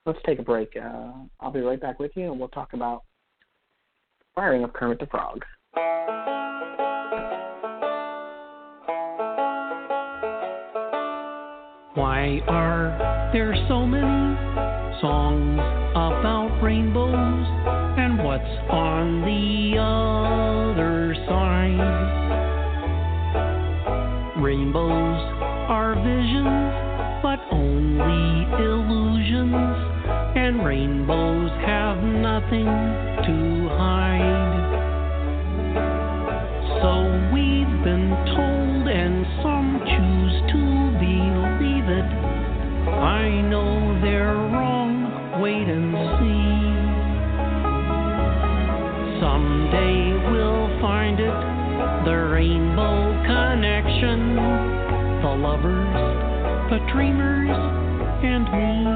let's 0.04 0.18
take 0.26 0.40
a 0.40 0.42
break. 0.42 0.76
Uh, 0.76 1.12
I'll 1.38 1.52
be 1.52 1.60
right 1.60 1.80
back 1.80 2.00
with 2.00 2.10
you, 2.16 2.32
and 2.32 2.40
we'll 2.40 2.48
talk 2.48 2.72
about 2.72 3.04
firing 4.34 4.64
of 4.64 4.72
Kermit 4.72 4.98
the 4.98 5.06
Frog. 5.06 5.44
Why 11.94 12.40
are 12.48 13.30
there 13.32 13.54
so 13.68 13.86
many 13.86 14.36
songs 15.00 15.60
about 15.92 16.60
rainbows? 16.60 17.14
And 17.98 18.18
what's 18.18 18.42
on 18.68 19.22
the 19.22 19.78
other 19.78 21.14
side? 21.28 21.95
Rainbows 24.46 25.18
are 25.66 25.96
visions, 25.96 26.70
but 27.20 27.40
only 27.50 28.46
illusions. 28.62 29.76
And 30.38 30.64
rainbows 30.64 31.50
have 31.66 31.96
nothing 32.04 32.70
to 33.26 33.68
hide. 33.74 34.62
So 36.78 36.92
we've 37.34 37.76
been 37.82 38.14
told, 38.38 38.86
and 38.86 39.26
some 39.42 39.82
choose 39.82 40.36
to 40.52 40.62
believe 41.02 41.88
it. 41.90 42.08
I 43.02 43.42
know 43.50 44.00
they're 44.00 44.32
wrong, 44.54 45.42
wait 45.42 45.66
and 45.66 45.92
see. 46.20 46.35
The 56.70 56.78
dreamers, 56.92 57.48
and 58.24 58.44
me. 58.50 58.86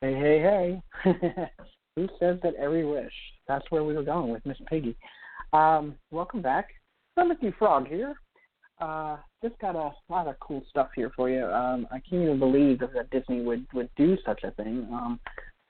Hey, 0.00 0.14
hey, 0.14 0.80
hey. 1.02 1.10
Who 1.96 2.08
says 2.20 2.38
that 2.44 2.54
every 2.54 2.84
wish? 2.84 3.12
That's 3.48 3.64
where 3.70 3.82
we 3.82 3.94
were 3.94 4.04
going 4.04 4.30
with 4.30 4.46
Miss 4.46 4.58
Piggy. 4.68 4.96
Um, 5.52 5.96
welcome 6.12 6.40
back. 6.40 6.68
Timothy 7.18 7.52
Frog 7.58 7.88
here. 7.88 8.14
Uh, 8.80 9.16
just 9.42 9.58
got 9.58 9.74
a 9.74 9.90
lot 10.08 10.28
of 10.28 10.38
cool 10.38 10.62
stuff 10.70 10.90
here 10.94 11.10
for 11.16 11.28
you. 11.28 11.44
Um, 11.44 11.88
I 11.90 11.98
can't 12.08 12.22
even 12.22 12.38
believe 12.38 12.78
that, 12.78 12.92
that 12.94 13.10
Disney 13.10 13.42
would, 13.42 13.66
would 13.74 13.90
do 13.96 14.16
such 14.24 14.44
a 14.44 14.52
thing. 14.52 14.86
Um, 14.92 15.18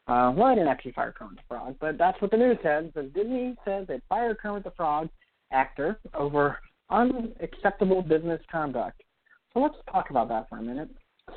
uh, 0.07 0.33
well, 0.37 0.49
I 0.49 0.55
didn't 0.55 0.69
actually 0.69 0.93
fire 0.93 1.15
Kermit 1.17 1.37
the 1.37 1.43
Frog, 1.49 1.77
but 1.81 1.97
that's 1.97 2.21
what 2.21 2.31
the 2.31 2.37
news 2.37 2.59
said. 2.63 2.91
So 2.95 3.03
Disney 3.03 3.55
says 3.65 3.87
they 3.87 4.01
fired 4.09 4.39
Kermit 4.39 4.65
the 4.65 4.73
Frog 4.73 5.09
actor 5.51 5.99
over 6.13 6.59
unacceptable 6.91 8.03
business 8.03 8.41
conduct. 8.51 9.03
So 9.53 9.61
let's 9.61 9.77
talk 9.91 10.11
about 10.11 10.29
that 10.29 10.49
for 10.49 10.59
a 10.59 10.63
minute. 10.63 10.91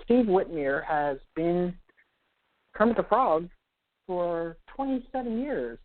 Steve 0.03 0.25
Whitmire 0.25 0.83
has 0.85 1.17
been 1.35 1.73
Kermit 2.73 2.97
the 2.97 3.03
Frog 3.03 3.47
for 4.05 4.57
27 4.75 5.39
years. 5.39 5.79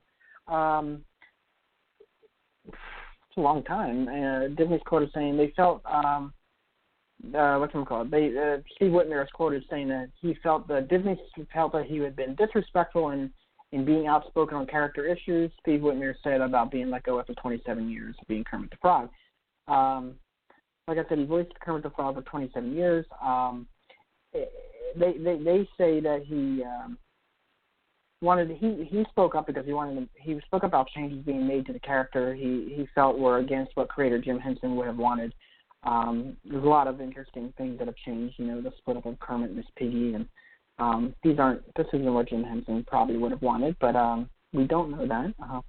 Um, 0.48 1.04
it's 2.66 3.36
a 3.36 3.40
long 3.40 3.62
time. 3.62 4.08
Uh, 4.08 4.48
Disney's 4.48 4.80
quoted 4.86 5.10
saying 5.14 5.36
they 5.36 5.52
felt 5.56 5.82
um, 5.86 6.32
uh, 7.36 7.56
what's 7.58 7.74
it 7.74 7.86
called? 7.86 8.10
They 8.10 8.36
uh, 8.36 8.58
Steve 8.76 8.90
Whitmire 8.90 9.22
is 9.22 9.30
quoted 9.32 9.64
saying 9.70 9.88
that 9.88 10.10
he 10.20 10.34
felt 10.42 10.66
that 10.68 10.88
Disney 10.88 11.18
felt 11.52 11.72
that 11.72 11.86
he 11.86 11.98
had 11.98 12.16
been 12.16 12.34
disrespectful 12.34 13.10
in 13.10 13.30
in 13.72 13.84
being 13.84 14.06
outspoken 14.06 14.56
on 14.56 14.66
character 14.66 15.06
issues. 15.06 15.50
Steve 15.60 15.80
Whitmire 15.80 16.14
said 16.22 16.40
about 16.40 16.70
being 16.70 16.90
let 16.90 17.04
go 17.04 17.18
after 17.18 17.34
27 17.34 17.88
years 17.88 18.14
of 18.20 18.28
being 18.28 18.44
Kermit 18.44 18.70
the 18.70 18.76
Frog. 18.80 19.08
Um, 19.66 20.14
like 20.88 20.98
I 20.98 21.08
said, 21.08 21.18
he 21.18 21.24
voiced 21.24 21.52
Kermit 21.60 21.84
the 21.84 21.90
Frog 21.90 22.16
for 22.16 22.22
27 22.22 22.74
years. 22.74 23.06
Um, 23.22 23.66
they 24.32 25.14
they 25.18 25.38
they 25.42 25.68
say 25.78 26.00
that 26.00 26.24
he 26.26 26.62
um, 26.64 26.98
wanted 28.20 28.50
he 28.50 28.84
he 28.90 29.04
spoke 29.10 29.34
up 29.34 29.46
because 29.46 29.64
he 29.64 29.72
wanted 29.72 30.00
to, 30.00 30.08
he 30.20 30.38
spoke 30.46 30.64
about 30.64 30.88
changes 30.88 31.24
being 31.24 31.46
made 31.46 31.66
to 31.66 31.72
the 31.72 31.80
character 31.80 32.34
he 32.34 32.72
he 32.76 32.88
felt 32.94 33.18
were 33.18 33.38
against 33.38 33.72
what 33.74 33.88
creator 33.88 34.18
Jim 34.18 34.38
Henson 34.38 34.76
would 34.76 34.86
have 34.86 34.96
wanted. 34.96 35.32
Um, 35.84 36.36
there's 36.44 36.64
a 36.64 36.68
lot 36.68 36.86
of 36.86 37.00
interesting 37.00 37.52
things 37.58 37.78
that 37.78 37.88
have 37.88 37.96
changed. 37.96 38.34
You 38.38 38.46
know, 38.46 38.60
the 38.60 38.72
split 38.78 38.96
up 38.96 39.06
of 39.06 39.18
Kermit 39.18 39.48
and 39.48 39.56
Miss 39.56 39.66
Piggy, 39.76 40.14
and 40.14 40.26
um, 40.78 41.14
these 41.22 41.38
aren't 41.38 41.62
this 41.74 41.86
isn't 41.92 42.12
what 42.12 42.28
Jim 42.28 42.44
Henson 42.44 42.84
probably 42.86 43.16
would 43.16 43.32
have 43.32 43.42
wanted, 43.42 43.76
but 43.80 43.96
um, 43.96 44.28
we 44.52 44.64
don't 44.64 44.90
know 44.90 45.06
that. 45.06 45.34
Uh, 45.42 45.60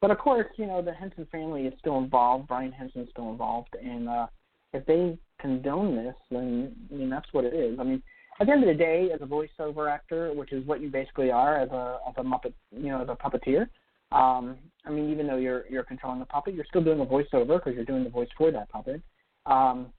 but 0.00 0.10
of 0.10 0.18
course, 0.18 0.46
you 0.56 0.66
know 0.66 0.82
the 0.82 0.92
Henson 0.92 1.26
family 1.32 1.62
is 1.62 1.74
still 1.78 1.98
involved. 1.98 2.48
Brian 2.48 2.72
Henson 2.72 3.02
is 3.02 3.08
still 3.10 3.30
involved, 3.30 3.74
and 3.82 4.08
uh, 4.08 4.26
if 4.72 4.86
they 4.86 5.18
condone 5.40 5.96
this, 5.96 6.14
then 6.30 6.72
I 6.92 6.94
mean 6.94 7.10
that's 7.10 7.32
what 7.32 7.44
it 7.44 7.54
is. 7.54 7.78
I 7.80 7.82
mean, 7.82 8.02
at 8.38 8.46
the 8.46 8.52
end 8.52 8.62
of 8.62 8.68
the 8.68 8.74
day, 8.74 9.10
as 9.12 9.20
a 9.20 9.26
voiceover 9.26 9.90
actor, 9.90 10.32
which 10.32 10.52
is 10.52 10.66
what 10.66 10.80
you 10.80 10.90
basically 10.90 11.30
are 11.30 11.56
as 11.56 11.70
a 11.70 11.98
as 12.08 12.14
a 12.18 12.22
Muppet, 12.22 12.52
you 12.70 12.90
know, 12.90 13.02
as 13.02 13.08
a 13.08 13.16
puppeteer. 13.16 13.68
Um, 14.12 14.56
I 14.84 14.90
mean, 14.90 15.10
even 15.10 15.26
though 15.26 15.36
you're 15.36 15.64
you're 15.68 15.82
controlling 15.82 16.20
the 16.20 16.26
puppet, 16.26 16.54
you're 16.54 16.66
still 16.68 16.84
doing 16.84 17.00
a 17.00 17.06
voiceover 17.06 17.58
because 17.58 17.74
you're 17.74 17.84
doing 17.84 18.04
the 18.04 18.10
voice 18.10 18.28
for 18.38 18.52
that 18.52 18.68
puppet. 18.68 19.02
Um, 19.46 19.92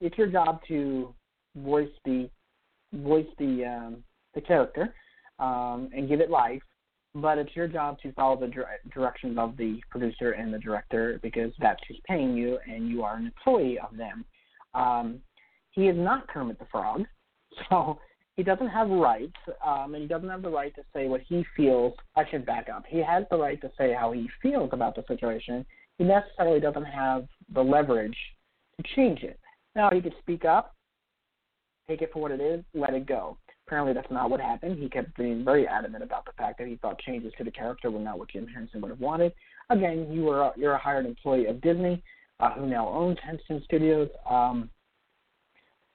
it's 0.00 0.16
your 0.16 0.28
job 0.28 0.60
to 0.68 1.14
voice 1.56 1.90
the 2.04 2.30
voice 2.92 3.26
the 3.38 3.64
um, 3.64 4.04
the 4.34 4.40
character 4.40 4.94
um, 5.38 5.90
and 5.94 6.08
give 6.08 6.20
it 6.20 6.30
life, 6.30 6.62
but 7.14 7.38
it's 7.38 7.54
your 7.54 7.68
job 7.68 7.98
to 8.00 8.12
follow 8.12 8.38
the 8.38 8.46
dire- 8.46 8.80
directions 8.92 9.38
of 9.38 9.56
the 9.56 9.80
producer 9.90 10.32
and 10.32 10.52
the 10.52 10.58
director 10.58 11.18
because 11.22 11.52
that's 11.58 11.80
who's 11.88 12.00
paying 12.06 12.36
you, 12.36 12.58
and 12.66 12.88
you 12.88 13.02
are 13.02 13.16
an 13.16 13.26
employee 13.26 13.78
of 13.78 13.96
them. 13.96 14.24
Um, 14.74 15.20
he 15.70 15.88
is 15.88 15.96
not 15.96 16.28
Kermit 16.28 16.58
the 16.58 16.66
Frog, 16.70 17.04
so 17.68 17.98
he 18.36 18.42
doesn't 18.42 18.68
have 18.68 18.88
rights, 18.88 19.34
um, 19.66 19.94
and 19.94 20.02
he 20.02 20.08
doesn't 20.08 20.28
have 20.28 20.42
the 20.42 20.50
right 20.50 20.74
to 20.76 20.82
say 20.94 21.08
what 21.08 21.22
he 21.28 21.44
feels. 21.56 21.94
I 22.16 22.28
should 22.30 22.46
back 22.46 22.68
up. 22.68 22.84
He 22.88 22.98
has 22.98 23.24
the 23.30 23.36
right 23.36 23.60
to 23.62 23.70
say 23.76 23.92
how 23.92 24.12
he 24.12 24.28
feels 24.40 24.70
about 24.72 24.94
the 24.94 25.04
situation. 25.08 25.66
He 25.98 26.04
necessarily 26.04 26.60
doesn't 26.60 26.84
have 26.84 27.26
the 27.52 27.62
leverage 27.62 28.16
change 28.94 29.22
it. 29.22 29.38
Now 29.74 29.90
he 29.92 30.00
could 30.00 30.14
speak 30.20 30.44
up, 30.44 30.74
take 31.88 32.02
it 32.02 32.10
for 32.12 32.20
what 32.20 32.30
it 32.30 32.40
is, 32.40 32.64
let 32.74 32.94
it 32.94 33.06
go. 33.06 33.38
Apparently 33.66 33.92
that's 33.92 34.10
not 34.10 34.30
what 34.30 34.40
happened. 34.40 34.78
He 34.78 34.88
kept 34.88 35.16
being 35.16 35.44
very 35.44 35.66
adamant 35.66 36.02
about 36.02 36.24
the 36.24 36.32
fact 36.32 36.58
that 36.58 36.68
he 36.68 36.76
thought 36.76 36.98
changes 37.00 37.32
to 37.38 37.44
the 37.44 37.50
character 37.50 37.90
were 37.90 38.00
not 38.00 38.18
what 38.18 38.30
Jim 38.30 38.46
Henson 38.46 38.80
would 38.80 38.90
have 38.90 39.00
wanted. 39.00 39.32
Again, 39.70 40.08
you 40.10 40.22
were 40.22 40.42
a, 40.42 40.52
you're 40.56 40.72
a 40.72 40.78
hired 40.78 41.04
employee 41.04 41.46
of 41.46 41.60
Disney, 41.60 42.02
uh, 42.40 42.52
who 42.52 42.66
now 42.66 42.88
owns 42.88 43.18
Henson 43.22 43.62
Studios. 43.64 44.08
Um, 44.28 44.70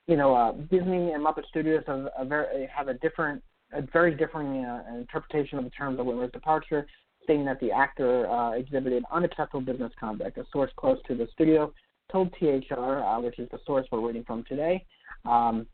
you 0.07 0.17
know, 0.17 0.35
uh, 0.35 0.51
Disney 0.69 1.13
and 1.13 1.25
Muppet 1.25 1.45
Studios 1.49 1.83
have 1.87 2.07
a 2.17 2.25
very 2.25 2.67
have 2.75 2.89
a 2.89 2.93
different, 2.95 3.41
a 3.71 3.81
very 3.81 4.13
different 4.13 4.65
uh, 4.65 4.95
interpretation 4.95 5.57
of 5.57 5.63
the 5.63 5.71
terms 5.71 5.99
of 5.99 6.05
Whitmire's 6.05 6.31
departure, 6.31 6.85
stating 7.23 7.45
that 7.45 7.59
the 7.59 7.71
actor 7.71 8.29
uh, 8.29 8.51
exhibited 8.51 9.03
unacceptable 9.11 9.61
business 9.61 9.91
conduct. 9.99 10.37
A 10.37 10.45
source 10.51 10.71
close 10.75 10.99
to 11.07 11.15
the 11.15 11.27
studio 11.33 11.73
told 12.11 12.33
THR, 12.39 12.99
uh, 13.03 13.19
which 13.21 13.39
is 13.39 13.49
the 13.51 13.59
source 13.65 13.87
we're 13.91 14.05
reading 14.05 14.23
from 14.23 14.43
today, 14.47 14.85
um, 15.25 15.65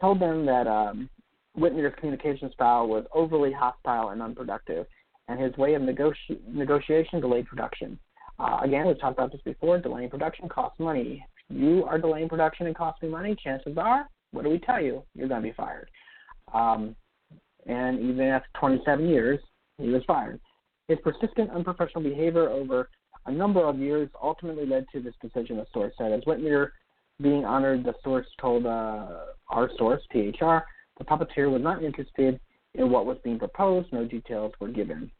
told 0.00 0.20
them 0.20 0.44
that 0.46 0.66
um, 0.66 1.08
Whitmire's 1.54 1.94
communication 1.98 2.50
style 2.52 2.86
was 2.86 3.04
overly 3.14 3.52
hostile 3.52 4.10
and 4.10 4.22
unproductive, 4.22 4.86
and 5.28 5.40
his 5.40 5.56
way 5.56 5.74
of 5.74 5.82
negoti- 5.82 6.40
negotiation 6.46 7.20
delayed 7.20 7.46
production. 7.46 7.98
Uh, 8.38 8.58
again, 8.62 8.86
we've 8.86 9.00
talked 9.00 9.18
about 9.18 9.32
this 9.32 9.40
before. 9.44 9.78
Delaying 9.78 10.10
production 10.10 10.48
costs 10.48 10.78
money. 10.78 11.24
If 11.48 11.56
you 11.56 11.84
are 11.84 11.98
delaying 11.98 12.28
production 12.28 12.66
and 12.66 12.76
costing 12.76 13.10
money, 13.10 13.34
chances 13.42 13.78
are, 13.78 14.08
what 14.32 14.44
do 14.44 14.50
we 14.50 14.58
tell 14.58 14.82
you? 14.82 15.02
You're 15.14 15.28
going 15.28 15.42
to 15.42 15.48
be 15.48 15.54
fired. 15.54 15.88
Um, 16.52 16.94
and 17.66 17.98
even 18.00 18.20
after 18.20 18.48
27 18.60 19.08
years, 19.08 19.40
he 19.78 19.88
was 19.88 20.02
fired. 20.06 20.40
His 20.88 20.98
persistent 21.02 21.50
unprofessional 21.50 22.02
behavior 22.02 22.48
over 22.48 22.88
a 23.26 23.32
number 23.32 23.64
of 23.64 23.78
years 23.78 24.08
ultimately 24.22 24.66
led 24.66 24.86
to 24.92 25.00
this 25.00 25.14
decision, 25.20 25.56
the 25.56 25.66
source 25.72 25.92
said. 25.98 26.12
As 26.12 26.22
Whitmire 26.22 26.70
being 27.20 27.44
honored, 27.44 27.84
the 27.84 27.94
source 28.02 28.26
told 28.40 28.66
uh, 28.66 29.06
our 29.48 29.70
source, 29.78 30.02
THR, 30.12 30.58
the 30.98 31.04
puppeteer 31.04 31.50
was 31.50 31.62
not 31.62 31.82
interested 31.82 32.40
in 32.74 32.90
what 32.90 33.06
was 33.06 33.18
being 33.24 33.38
proposed. 33.38 33.92
No 33.92 34.04
details 34.04 34.52
were 34.60 34.68
given. 34.68 35.10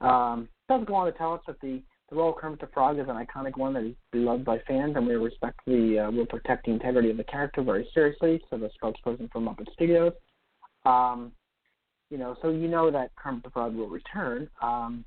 Um, 0.00 0.48
does 0.68 0.84
go 0.86 0.94
on 0.94 1.06
to 1.06 1.16
tell 1.16 1.34
us 1.34 1.40
that 1.46 1.60
the, 1.60 1.82
the 2.10 2.16
role 2.16 2.30
of 2.30 2.36
Kermit 2.36 2.60
the 2.60 2.68
Frog 2.68 2.98
is 2.98 3.06
an 3.08 3.24
iconic 3.24 3.56
one 3.56 3.74
that 3.74 3.84
is 3.84 3.94
beloved 4.10 4.44
by 4.44 4.58
fans, 4.66 4.94
and 4.96 5.06
we 5.06 5.14
respectfully 5.14 5.98
uh, 5.98 6.10
will 6.10 6.26
protect 6.26 6.66
the 6.66 6.72
integrity 6.72 7.10
of 7.10 7.16
the 7.16 7.24
character 7.24 7.62
very 7.62 7.88
seriously. 7.92 8.40
So 8.50 8.58
the 8.58 8.70
spokesperson 8.82 9.30
for 9.30 9.40
Muppet 9.40 9.72
Studios. 9.72 10.12
Um, 10.84 11.32
you 12.10 12.18
know, 12.18 12.36
so 12.42 12.50
you 12.50 12.68
know 12.68 12.90
that 12.90 13.14
Kermit 13.16 13.44
the 13.44 13.50
Frog 13.50 13.74
will 13.74 13.88
return. 13.88 14.48
Um, 14.60 15.04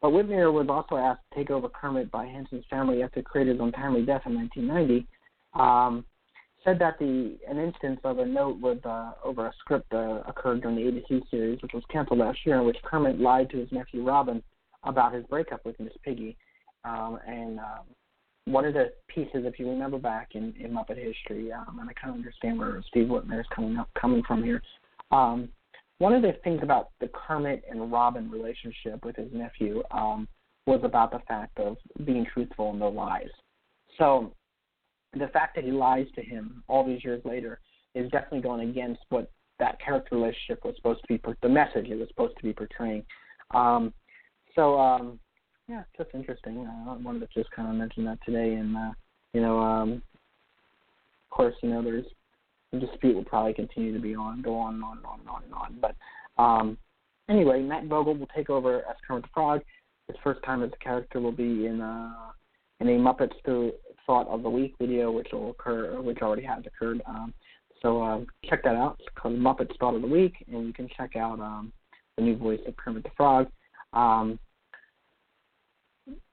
but 0.00 0.10
Whitmire 0.10 0.52
was 0.52 0.66
also 0.68 0.96
asked 0.96 1.22
to 1.30 1.38
take 1.38 1.50
over 1.50 1.68
Kermit 1.68 2.10
by 2.10 2.26
Henson's 2.26 2.64
family 2.68 3.02
after 3.02 3.22
creator's 3.22 3.60
untimely 3.60 4.04
death 4.04 4.22
in 4.26 4.34
1990. 4.34 5.06
Um, 5.54 6.04
said 6.64 6.78
that 6.80 6.98
the 6.98 7.38
an 7.48 7.58
instance 7.58 8.00
of 8.04 8.18
a 8.18 8.26
note 8.26 8.60
with 8.60 8.84
uh, 8.84 9.12
over 9.24 9.46
a 9.46 9.52
script 9.60 9.92
uh, 9.94 10.22
occurred 10.26 10.62
during 10.62 10.76
the 10.76 10.82
ABC 10.82 11.22
series, 11.30 11.62
which 11.62 11.72
was 11.72 11.84
canceled 11.90 12.18
last 12.18 12.38
year, 12.44 12.58
in 12.58 12.66
which 12.66 12.76
Kermit 12.82 13.20
lied 13.20 13.48
to 13.50 13.58
his 13.58 13.70
nephew 13.70 14.02
Robin 14.02 14.42
about 14.82 15.14
his 15.14 15.24
breakup 15.26 15.64
with 15.64 15.78
Miss 15.78 15.92
Piggy. 16.04 16.36
Um, 16.84 17.18
and 17.26 17.58
um, 17.60 17.84
one 18.46 18.64
of 18.64 18.74
the 18.74 18.92
pieces, 19.08 19.44
if 19.44 19.58
you 19.58 19.68
remember 19.68 19.98
back 19.98 20.30
in, 20.34 20.54
in 20.58 20.72
Muppet 20.72 20.98
history, 20.98 21.52
um, 21.52 21.78
and 21.80 21.88
I 21.88 21.92
kind 21.92 22.10
of 22.10 22.16
understand 22.16 22.58
where 22.58 22.82
Steve 22.88 23.06
Whitmire 23.06 23.40
is 23.40 23.46
coming 23.54 23.76
up, 23.76 23.88
coming 24.00 24.22
from 24.26 24.42
here. 24.42 24.60
Um, 25.10 25.48
one 25.98 26.12
of 26.12 26.22
the 26.22 26.32
things 26.44 26.60
about 26.62 26.90
the 27.00 27.08
Kermit 27.08 27.64
and 27.70 27.90
Robin 27.90 28.30
relationship 28.30 29.04
with 29.04 29.16
his 29.16 29.32
nephew 29.32 29.82
um, 29.90 30.28
was 30.66 30.80
about 30.82 31.10
the 31.10 31.20
fact 31.26 31.58
of 31.58 31.76
being 32.04 32.26
truthful 32.32 32.70
and 32.70 32.80
no 32.80 32.88
lies. 32.88 33.30
So 33.98 34.32
the 35.14 35.28
fact 35.28 35.54
that 35.54 35.64
he 35.64 35.70
lies 35.70 36.06
to 36.14 36.22
him 36.22 36.62
all 36.68 36.84
these 36.84 37.02
years 37.04 37.22
later 37.24 37.60
is 37.94 38.10
definitely 38.10 38.40
going 38.40 38.68
against 38.68 39.00
what 39.08 39.30
that 39.58 39.80
character 39.80 40.16
relationship 40.16 40.64
was 40.64 40.74
supposed 40.76 41.00
to 41.00 41.06
be, 41.08 41.20
the 41.42 41.48
message 41.48 41.86
it 41.88 41.98
was 41.98 42.08
supposed 42.08 42.36
to 42.36 42.42
be 42.42 42.52
portraying. 42.52 43.02
Um, 43.54 43.94
so 44.54 44.78
um, 44.78 45.18
yeah, 45.68 45.80
it's 45.80 46.04
just 46.04 46.14
interesting. 46.14 46.66
I 46.66 46.92
wanted 46.96 47.20
to 47.20 47.28
just 47.34 47.50
kind 47.52 47.68
of 47.68 47.74
mention 47.74 48.04
that 48.04 48.18
today, 48.24 48.54
and 48.54 48.76
uh, 48.76 48.90
you 49.32 49.40
know, 49.40 49.58
um, 49.58 49.92
of 49.92 51.30
course, 51.30 51.54
you 51.62 51.70
know, 51.70 51.82
there's 51.82 52.04
the 52.04 52.10
dispute 52.80 53.14
will 53.14 53.24
probably 53.24 53.54
continue 53.54 53.92
to 53.92 54.00
be 54.00 54.14
on, 54.14 54.42
go 54.42 54.56
on, 54.56 54.74
and 54.74 54.84
on, 54.84 54.98
and 54.98 55.06
on, 55.06 55.20
and 55.20 55.28
on, 55.28 55.42
and 55.44 55.54
on. 55.54 55.78
But 55.80 56.42
um, 56.42 56.78
anyway, 57.28 57.62
Matt 57.62 57.84
Vogel 57.84 58.14
will 58.14 58.28
take 58.34 58.50
over 58.50 58.78
as 58.78 58.96
Kermit 59.06 59.24
the 59.24 59.28
Frog. 59.32 59.62
His 60.08 60.16
first 60.22 60.42
time 60.44 60.62
as 60.62 60.70
a 60.72 60.84
character 60.84 61.20
will 61.20 61.32
be 61.32 61.66
in 61.66 61.80
uh, 61.80 62.12
in 62.80 62.88
a 62.88 62.92
Muppets 62.92 63.34
Thought 64.06 64.28
of 64.28 64.42
the 64.42 64.50
Week 64.50 64.74
video, 64.80 65.10
which 65.10 65.28
will 65.32 65.50
occur, 65.50 66.00
which 66.00 66.18
already 66.22 66.42
has 66.42 66.62
occurred. 66.66 67.02
Um, 67.06 67.34
so 67.82 68.02
uh, 68.02 68.20
check 68.44 68.62
that 68.64 68.76
out. 68.76 68.96
It's 69.00 69.08
called 69.16 69.34
Muppets 69.34 69.76
Thought 69.78 69.96
of 69.96 70.02
the 70.02 70.08
Week, 70.08 70.34
and 70.50 70.66
you 70.66 70.72
can 70.72 70.88
check 70.96 71.16
out 71.16 71.40
um, 71.40 71.72
the 72.16 72.22
new 72.22 72.36
voice 72.36 72.60
of 72.66 72.76
Kermit 72.76 73.02
the 73.02 73.10
Frog. 73.16 73.48
Um, 73.92 74.38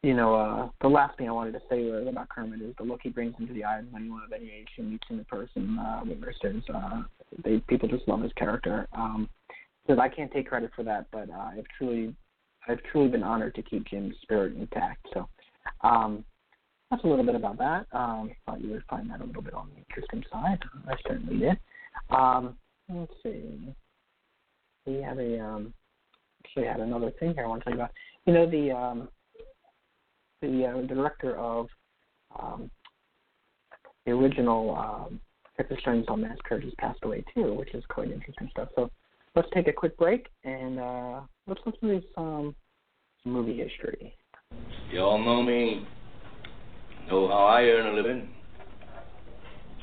you 0.01 0.13
know, 0.13 0.36
uh, 0.36 0.69
the 0.81 0.88
last 0.88 1.17
thing 1.17 1.27
I 1.27 1.31
wanted 1.31 1.53
to 1.53 1.62
say 1.69 1.89
about 2.07 2.29
Kermit 2.29 2.62
is 2.62 2.75
the 2.77 2.83
look 2.83 2.99
he 3.03 3.09
brings 3.09 3.36
into 3.39 3.53
the 3.53 3.63
eyes 3.63 3.83
of 3.88 3.95
anyone 3.95 4.21
of 4.23 4.31
any 4.31 4.51
age 4.51 4.67
who 4.77 4.83
meets 4.83 5.07
him 5.09 5.19
in 5.19 5.25
person. 5.25 5.79
Uh, 5.79 6.03
says 6.41 6.62
uh, 6.73 7.03
they 7.43 7.59
people 7.67 7.89
just 7.89 8.07
love 8.07 8.21
his 8.21 8.33
character. 8.33 8.88
Um, 8.93 9.29
says 9.88 9.97
I 9.99 10.09
can't 10.09 10.31
take 10.31 10.47
credit 10.47 10.71
for 10.75 10.83
that, 10.83 11.07
but 11.12 11.29
uh, 11.29 11.51
I've 11.57 11.65
truly, 11.77 12.15
I've 12.67 12.81
truly 12.91 13.09
been 13.09 13.23
honored 13.23 13.55
to 13.55 13.62
keep 13.62 13.86
Jim's 13.88 14.15
spirit 14.21 14.55
intact. 14.55 15.07
So, 15.13 15.27
um, 15.81 16.23
that's 16.91 17.03
a 17.03 17.07
little 17.07 17.25
bit 17.25 17.36
about 17.36 17.57
that. 17.57 17.88
Um, 17.91 18.31
thought 18.45 18.62
you 18.62 18.69
would 18.71 18.83
find 18.89 19.09
that 19.09 19.21
a 19.21 19.25
little 19.25 19.41
bit 19.41 19.53
on 19.53 19.69
the 19.73 19.79
interesting 19.79 20.23
side. 20.31 20.59
I 20.88 20.93
certainly 21.07 21.39
did. 21.39 21.59
Um, 22.09 22.55
let's 22.89 23.12
see. 23.23 23.73
We 24.86 25.01
have 25.01 25.17
a 25.17 25.39
um, 25.39 25.73
actually 26.45 26.67
had 26.67 26.81
another 26.81 27.12
thing 27.19 27.33
here 27.33 27.45
I 27.45 27.47
want 27.47 27.63
to 27.63 27.69
you 27.71 27.75
about. 27.77 27.91
You 28.25 28.33
know 28.33 28.49
the 28.49 28.71
um, 28.71 29.09
the 30.47 30.65
uh, 30.65 30.82
director 30.82 31.38
of 31.38 31.67
um, 32.39 32.69
the 34.06 34.12
original 34.12 34.75
um, 34.75 35.19
Texas 35.58 35.77
Chainsaw 35.86 36.19
Massacre 36.19 36.60
just 36.60 36.77
passed 36.77 36.99
away 37.03 37.23
too, 37.34 37.53
which 37.53 37.73
is 37.73 37.84
quite 37.89 38.12
interesting 38.12 38.49
stuff. 38.51 38.69
So 38.75 38.89
let's 39.36 39.47
take 39.53 39.67
a 39.67 39.73
quick 39.73 39.97
break 39.97 40.27
and 40.43 40.79
uh, 40.79 41.21
let's 41.47 41.62
listen 41.65 41.89
to 41.89 42.01
some 42.15 42.56
movie 43.25 43.58
history. 43.58 44.15
You 44.91 44.99
all 44.99 45.17
know 45.17 45.41
me 45.41 45.88
Know 47.10 47.27
how 47.27 47.45
I 47.45 47.63
earn 47.63 47.88
a 47.88 47.93
living. 47.93 48.29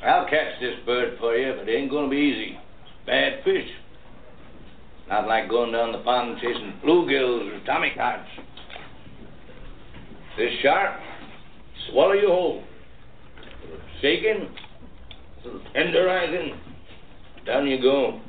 I'll 0.02 0.24
catch 0.24 0.58
this 0.60 0.76
bird 0.86 1.18
for 1.18 1.36
you, 1.36 1.54
but 1.58 1.68
it 1.68 1.76
ain't 1.76 1.90
gonna 1.90 2.08
be 2.08 2.16
easy. 2.16 2.58
Bad 3.06 3.44
fish. 3.44 3.68
Not 5.08 5.28
like 5.28 5.50
going 5.50 5.72
down 5.72 5.92
the 5.92 5.98
pond 5.98 6.38
chasing 6.40 6.74
bluegills 6.84 7.52
or 7.52 7.66
tommy 7.66 7.92
tommycods. 7.96 8.24
This 10.36 10.52
shark, 10.62 10.98
swallow 11.90 12.12
you 12.12 12.28
whole. 12.28 12.64
Shaking, 14.00 14.48
tenderizing, 15.76 16.56
down 17.46 17.66
you 17.66 17.80
go. 17.80 18.20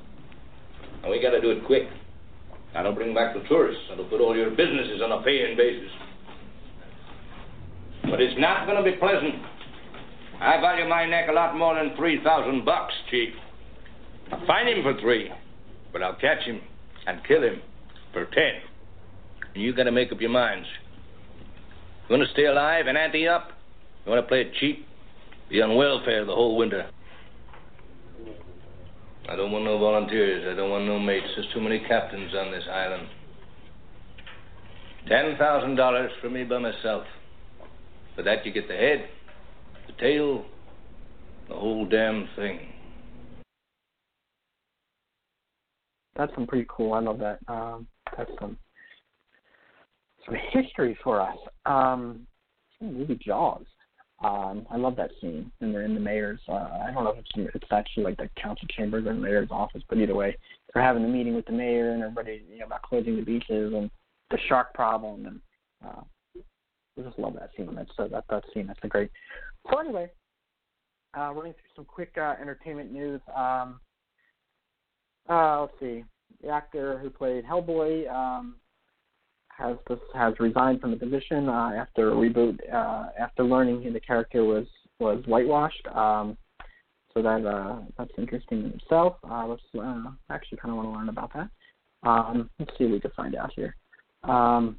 And 1.03 1.11
we 1.11 1.21
gotta 1.21 1.41
do 1.41 1.51
it 1.51 1.65
quick. 1.65 1.83
That'll 2.73 2.93
bring 2.93 3.13
back 3.13 3.33
the 3.33 3.47
tourists. 3.47 3.83
That'll 3.89 4.05
put 4.05 4.21
all 4.21 4.35
your 4.35 4.49
businesses 4.49 5.01
on 5.03 5.11
a 5.11 5.21
paying 5.23 5.57
basis. 5.57 5.89
But 8.03 8.21
it's 8.21 8.39
not 8.39 8.65
to 8.65 8.83
be 8.83 8.97
pleasant. 8.97 9.35
I 10.39 10.59
value 10.59 10.87
my 10.87 11.05
neck 11.05 11.27
a 11.29 11.33
lot 11.33 11.55
more 11.55 11.75
than 11.75 11.95
3,000 11.95 12.65
bucks, 12.65 12.93
Chief. 13.09 13.33
I'll 14.31 14.45
find 14.47 14.67
him 14.67 14.81
for 14.81 14.99
three, 14.99 15.29
but 15.91 16.01
I'll 16.01 16.15
catch 16.15 16.43
him 16.43 16.61
and 17.05 17.21
kill 17.27 17.43
him 17.43 17.61
for 18.13 18.25
ten. 18.25 18.61
And 19.53 19.63
you 19.63 19.73
got 19.73 19.83
to 19.83 19.91
make 19.91 20.11
up 20.11 20.21
your 20.21 20.29
minds. 20.29 20.67
You 22.11 22.17
want 22.17 22.27
to 22.27 22.33
stay 22.33 22.43
alive 22.43 22.87
and 22.87 22.97
ante 22.97 23.25
up? 23.25 23.51
You 24.03 24.11
want 24.11 24.21
to 24.21 24.27
play 24.27 24.41
it 24.41 24.51
cheap? 24.59 24.85
Be 25.49 25.61
on 25.61 25.77
welfare 25.77 26.25
the 26.25 26.35
whole 26.35 26.57
winter. 26.57 26.89
I 29.29 29.37
don't 29.37 29.53
want 29.53 29.63
no 29.63 29.77
volunteers. 29.77 30.45
I 30.45 30.57
don't 30.57 30.69
want 30.69 30.83
no 30.83 30.99
mates. 30.99 31.27
There's 31.37 31.47
too 31.53 31.61
many 31.61 31.79
captains 31.79 32.33
on 32.35 32.51
this 32.51 32.65
island. 32.69 33.07
Ten 35.07 35.37
thousand 35.37 35.77
dollars 35.77 36.11
for 36.19 36.29
me 36.29 36.43
by 36.43 36.57
myself. 36.57 37.05
For 38.17 38.23
that, 38.23 38.45
you 38.45 38.51
get 38.51 38.67
the 38.67 38.75
head, 38.75 39.07
the 39.87 39.93
tail, 39.93 40.43
the 41.47 41.55
whole 41.55 41.85
damn 41.85 42.27
thing. 42.35 42.59
That's 46.17 46.33
some 46.35 46.45
pretty 46.45 46.67
cool. 46.67 46.91
I 46.91 46.99
love 46.99 47.19
that. 47.19 47.39
Um, 47.47 47.87
that's 48.17 48.31
some 48.37 48.57
some 50.25 50.35
history 50.51 50.97
for 51.03 51.21
us. 51.21 51.37
Um, 51.65 52.27
movie 52.79 53.19
Jaws. 53.23 53.65
Um, 54.23 54.67
I 54.69 54.77
love 54.77 54.95
that 54.97 55.11
scene, 55.19 55.51
and 55.61 55.73
they're 55.73 55.81
in 55.81 55.95
the 55.95 55.99
mayor's. 55.99 56.39
Uh, 56.47 56.53
I 56.53 56.91
don't 56.93 57.03
know 57.03 57.11
if 57.11 57.19
it's 57.19 57.55
it's 57.55 57.71
actually 57.71 58.03
like 58.03 58.17
the 58.17 58.29
council 58.39 58.67
chambers 58.75 59.05
or 59.05 59.13
the 59.13 59.19
mayor's 59.19 59.49
office, 59.49 59.81
but 59.89 59.97
either 59.97 60.13
way, 60.13 60.37
they're 60.73 60.83
having 60.83 61.03
a 61.03 61.07
meeting 61.07 61.33
with 61.33 61.45
the 61.45 61.51
mayor 61.51 61.91
and 61.91 62.03
everybody, 62.03 62.43
you 62.51 62.59
know, 62.59 62.65
about 62.65 62.83
closing 62.83 63.15
the 63.15 63.23
beaches 63.23 63.73
and 63.73 63.89
the 64.29 64.37
shark 64.47 64.73
problem, 64.75 65.25
and 65.25 65.39
uh, 65.83 66.01
I 66.97 67.01
just 67.01 67.17
love 67.17 67.33
that 67.33 67.49
scene. 67.57 67.73
That's 67.73 67.89
uh, 67.97 68.07
that 68.09 68.25
that 68.29 68.43
scene. 68.53 68.67
That's 68.67 68.79
a 68.83 68.87
great. 68.87 69.09
So 69.71 69.79
anyway, 69.79 70.11
uh, 71.17 71.33
running 71.33 71.53
through 71.53 71.75
some 71.75 71.85
quick 71.85 72.13
uh, 72.17 72.35
entertainment 72.39 72.91
news. 72.91 73.21
Um, 73.35 73.79
uh, 75.29 75.61
let's 75.61 75.73
see. 75.79 76.03
The 76.43 76.49
actor 76.49 76.99
who 76.99 77.09
played 77.09 77.43
Hellboy 77.43 78.11
um, 78.11 78.55
has 79.61 79.77
this, 79.87 79.99
has 80.13 80.33
resigned 80.39 80.81
from 80.81 80.91
the 80.91 80.97
position 80.97 81.47
uh, 81.47 81.71
after 81.75 82.11
a 82.11 82.15
reboot. 82.15 82.57
Uh, 82.71 83.09
after 83.19 83.43
learning 83.43 83.91
the 83.93 83.99
character 83.99 84.43
was 84.43 84.65
was 84.99 85.23
whitewashed. 85.25 85.87
Um, 85.93 86.37
so 87.13 87.21
that 87.21 87.45
uh, 87.45 87.79
that's 87.97 88.11
interesting 88.17 88.63
in 88.63 88.71
itself. 88.71 89.15
Uh, 89.29 89.47
let's 89.47 89.61
uh, 89.77 90.03
actually 90.29 90.57
kind 90.59 90.71
of 90.71 90.77
want 90.77 90.87
to 90.89 90.97
learn 90.97 91.09
about 91.09 91.31
that. 91.33 91.49
Um, 92.03 92.49
let's 92.59 92.71
see 92.77 92.85
what 92.85 92.93
we 92.93 92.99
can 92.99 93.11
find 93.11 93.35
out 93.35 93.51
here. 93.55 93.75
Um, 94.23 94.77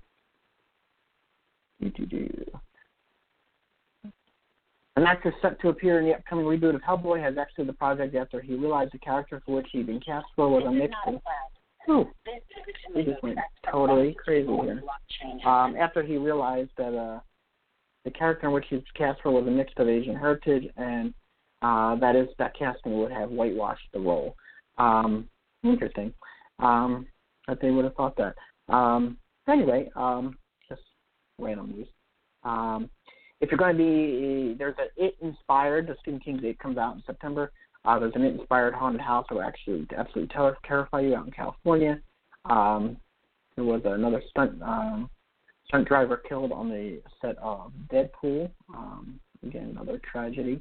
do, 1.80 1.90
do, 1.90 2.06
do. 2.06 2.44
An 4.96 5.04
actor 5.04 5.34
set 5.40 5.60
to 5.60 5.68
appear 5.68 5.98
in 5.98 6.06
the 6.06 6.14
upcoming 6.14 6.44
reboot 6.44 6.74
of 6.74 6.82
Hellboy 6.82 7.22
has 7.22 7.38
exited 7.38 7.66
the 7.66 7.72
project 7.72 8.14
after 8.14 8.40
he 8.40 8.54
realized 8.54 8.92
the 8.92 8.98
character 8.98 9.42
for 9.44 9.56
which 9.56 9.66
he'd 9.72 9.86
been 9.86 10.00
cast 10.00 10.26
for 10.36 10.48
was 10.48 10.64
a 10.66 10.70
mix 10.70 10.94
Ooh, 11.90 12.08
he 12.94 13.02
just 13.02 13.22
went 13.22 13.38
totally 13.70 14.14
crazy 14.22 14.46
here. 14.46 14.82
Um, 15.44 15.76
after 15.76 16.02
he 16.02 16.16
realized 16.16 16.70
that 16.78 16.96
uh, 16.96 17.20
the 18.04 18.10
character 18.10 18.46
in 18.46 18.52
which 18.52 18.66
he 18.68 18.76
was 18.76 18.84
cast 18.96 19.20
for 19.22 19.30
was 19.32 19.46
a 19.46 19.50
mix 19.50 19.72
of 19.76 19.88
Asian 19.88 20.16
heritage, 20.16 20.70
and 20.76 21.12
uh, 21.62 21.96
that 21.96 22.16
is 22.16 22.28
that 22.38 22.56
casting 22.56 22.98
would 22.98 23.12
have 23.12 23.30
whitewashed 23.30 23.86
the 23.92 24.00
role. 24.00 24.34
Um, 24.78 25.28
interesting 25.64 26.12
um, 26.58 27.06
that 27.48 27.60
they 27.60 27.70
would 27.70 27.84
have 27.84 27.94
thought 27.94 28.16
that. 28.16 28.34
Um, 28.72 29.18
anyway, 29.48 29.90
um, 29.96 30.36
just 30.68 30.82
random 31.38 31.70
news. 31.70 31.88
Um, 32.44 32.90
if 33.40 33.50
you're 33.50 33.58
going 33.58 33.76
to 33.76 33.78
be, 33.78 34.54
there's 34.56 34.76
an 34.78 34.88
It 34.96 35.16
inspired, 35.20 35.88
the 35.88 35.96
Stephen 36.00 36.20
King's 36.20 36.44
It 36.44 36.58
comes 36.58 36.78
out 36.78 36.94
in 36.94 37.02
September. 37.06 37.52
Uh, 37.84 37.98
there's 37.98 38.14
an 38.14 38.22
inspired 38.22 38.74
haunted 38.74 39.00
house 39.00 39.26
that 39.28 39.34
will 39.34 39.42
actually 39.42 39.86
absolutely 39.96 40.32
ter- 40.34 40.56
terrify 40.64 41.00
you 41.00 41.14
out 41.14 41.26
in 41.26 41.32
California. 41.32 42.00
Um, 42.44 42.96
there 43.56 43.64
was 43.64 43.82
another 43.84 44.22
stunt 44.30 44.60
um, 44.62 45.10
stunt 45.66 45.88
driver 45.88 46.16
killed 46.16 46.52
on 46.52 46.68
the 46.68 47.00
set 47.20 47.36
of 47.38 47.72
Deadpool. 47.92 48.50
Um, 48.74 49.18
again, 49.42 49.70
another 49.72 50.00
tragedy. 50.10 50.60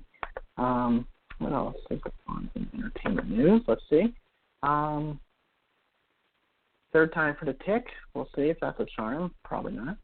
Um, 0.58 1.08
what 1.40 1.54
else 1.54 1.76
is 1.90 2.00
on 2.28 2.50
some 2.54 2.70
entertainment 2.74 3.30
news? 3.30 3.62
Let's 3.68 3.82
see. 3.90 4.14
Um, 4.64 5.20
third 6.94 7.14
time 7.14 7.36
for 7.40 7.46
the 7.46 7.56
tick. 7.66 7.86
We'll 8.14 8.30
see 8.36 8.44
if 8.44 8.58
that's 8.62 8.80
a 8.80 8.86
charm. 8.96 9.34
Probably 9.44 9.74
not. 9.74 9.98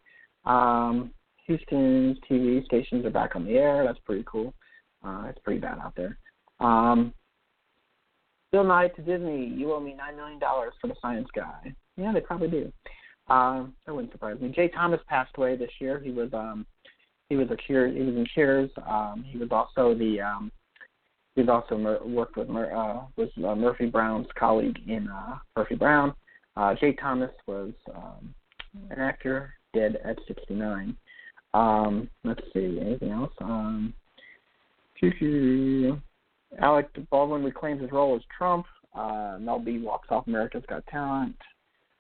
Um, 0.46 1.12
Houston's 1.46 2.18
TV 2.30 2.64
stations 2.66 3.06
are 3.06 3.10
back 3.10 3.36
on 3.36 3.46
the 3.46 3.54
air. 3.54 3.84
That's 3.86 4.00
pretty 4.00 4.24
cool. 4.26 4.54
Uh, 5.04 5.26
it's 5.30 5.40
pretty 5.44 5.60
bad 5.60 5.80
out 5.80 5.94
there. 5.96 6.18
Um, 6.60 7.14
Bill 8.52 8.64
Nye 8.64 8.88
to 8.90 9.02
Disney. 9.02 9.46
You 9.48 9.74
owe 9.74 9.80
me 9.80 9.94
nine 9.94 10.16
million 10.16 10.40
dollars 10.40 10.74
for 10.80 10.88
the 10.88 10.96
Science 11.02 11.28
Guy. 11.36 11.74
Yeah, 11.98 12.14
they 12.14 12.22
probably 12.22 12.50
do. 12.50 12.72
Um, 13.30 13.74
that 13.86 13.94
wouldn't 13.94 14.14
surprise 14.14 14.40
me. 14.40 14.50
Jay 14.50 14.70
Thomas 14.70 15.02
passed 15.08 15.32
away 15.38 15.58
this 15.58 15.72
year. 15.80 16.00
He 16.00 16.12
was 16.12 16.30
um, 16.34 16.66
he 17.30 17.36
was 17.36 17.50
a 17.52 17.58
cure. 17.58 17.88
He 17.88 18.00
was 18.00 18.16
in 18.16 18.26
Cheers. 18.34 18.70
Um, 18.88 19.26
he 19.28 19.38
was 19.38 19.50
also 19.52 19.94
the 19.94 20.22
um, 20.22 20.52
he 21.36 21.42
was 21.42 21.50
also 21.50 22.02
worked 22.06 22.38
with 22.38 22.50
Mur- 22.50 22.76
uh, 22.76 23.06
was 23.16 23.30
uh, 23.46 23.54
Murphy 23.56 23.88
Brown's 23.88 24.28
colleague 24.40 24.80
in 24.88 25.08
uh, 25.08 25.38
Murphy 25.56 25.76
Brown. 25.76 26.14
Uh, 26.56 26.74
Jay 26.74 26.94
Thomas 26.94 27.32
was 27.46 27.74
um, 27.96 28.34
an 28.90 29.00
actor, 29.00 29.54
dead 29.74 30.00
at 30.04 30.18
69. 30.28 30.98
Um, 31.54 32.10
let's 32.24 32.42
see, 32.54 32.80
anything 32.82 33.12
else? 33.12 33.32
Um, 33.40 33.94
Alec 36.60 36.88
Baldwin 37.10 37.44
reclaims 37.44 37.82
his 37.82 37.92
role 37.92 38.16
as 38.16 38.22
Trump. 38.36 38.66
Uh, 38.96 39.38
Mel 39.40 39.60
B 39.60 39.80
walks 39.80 40.08
off 40.12 40.28
America's 40.28 40.64
Got 40.68 40.86
Talent. 40.88 41.36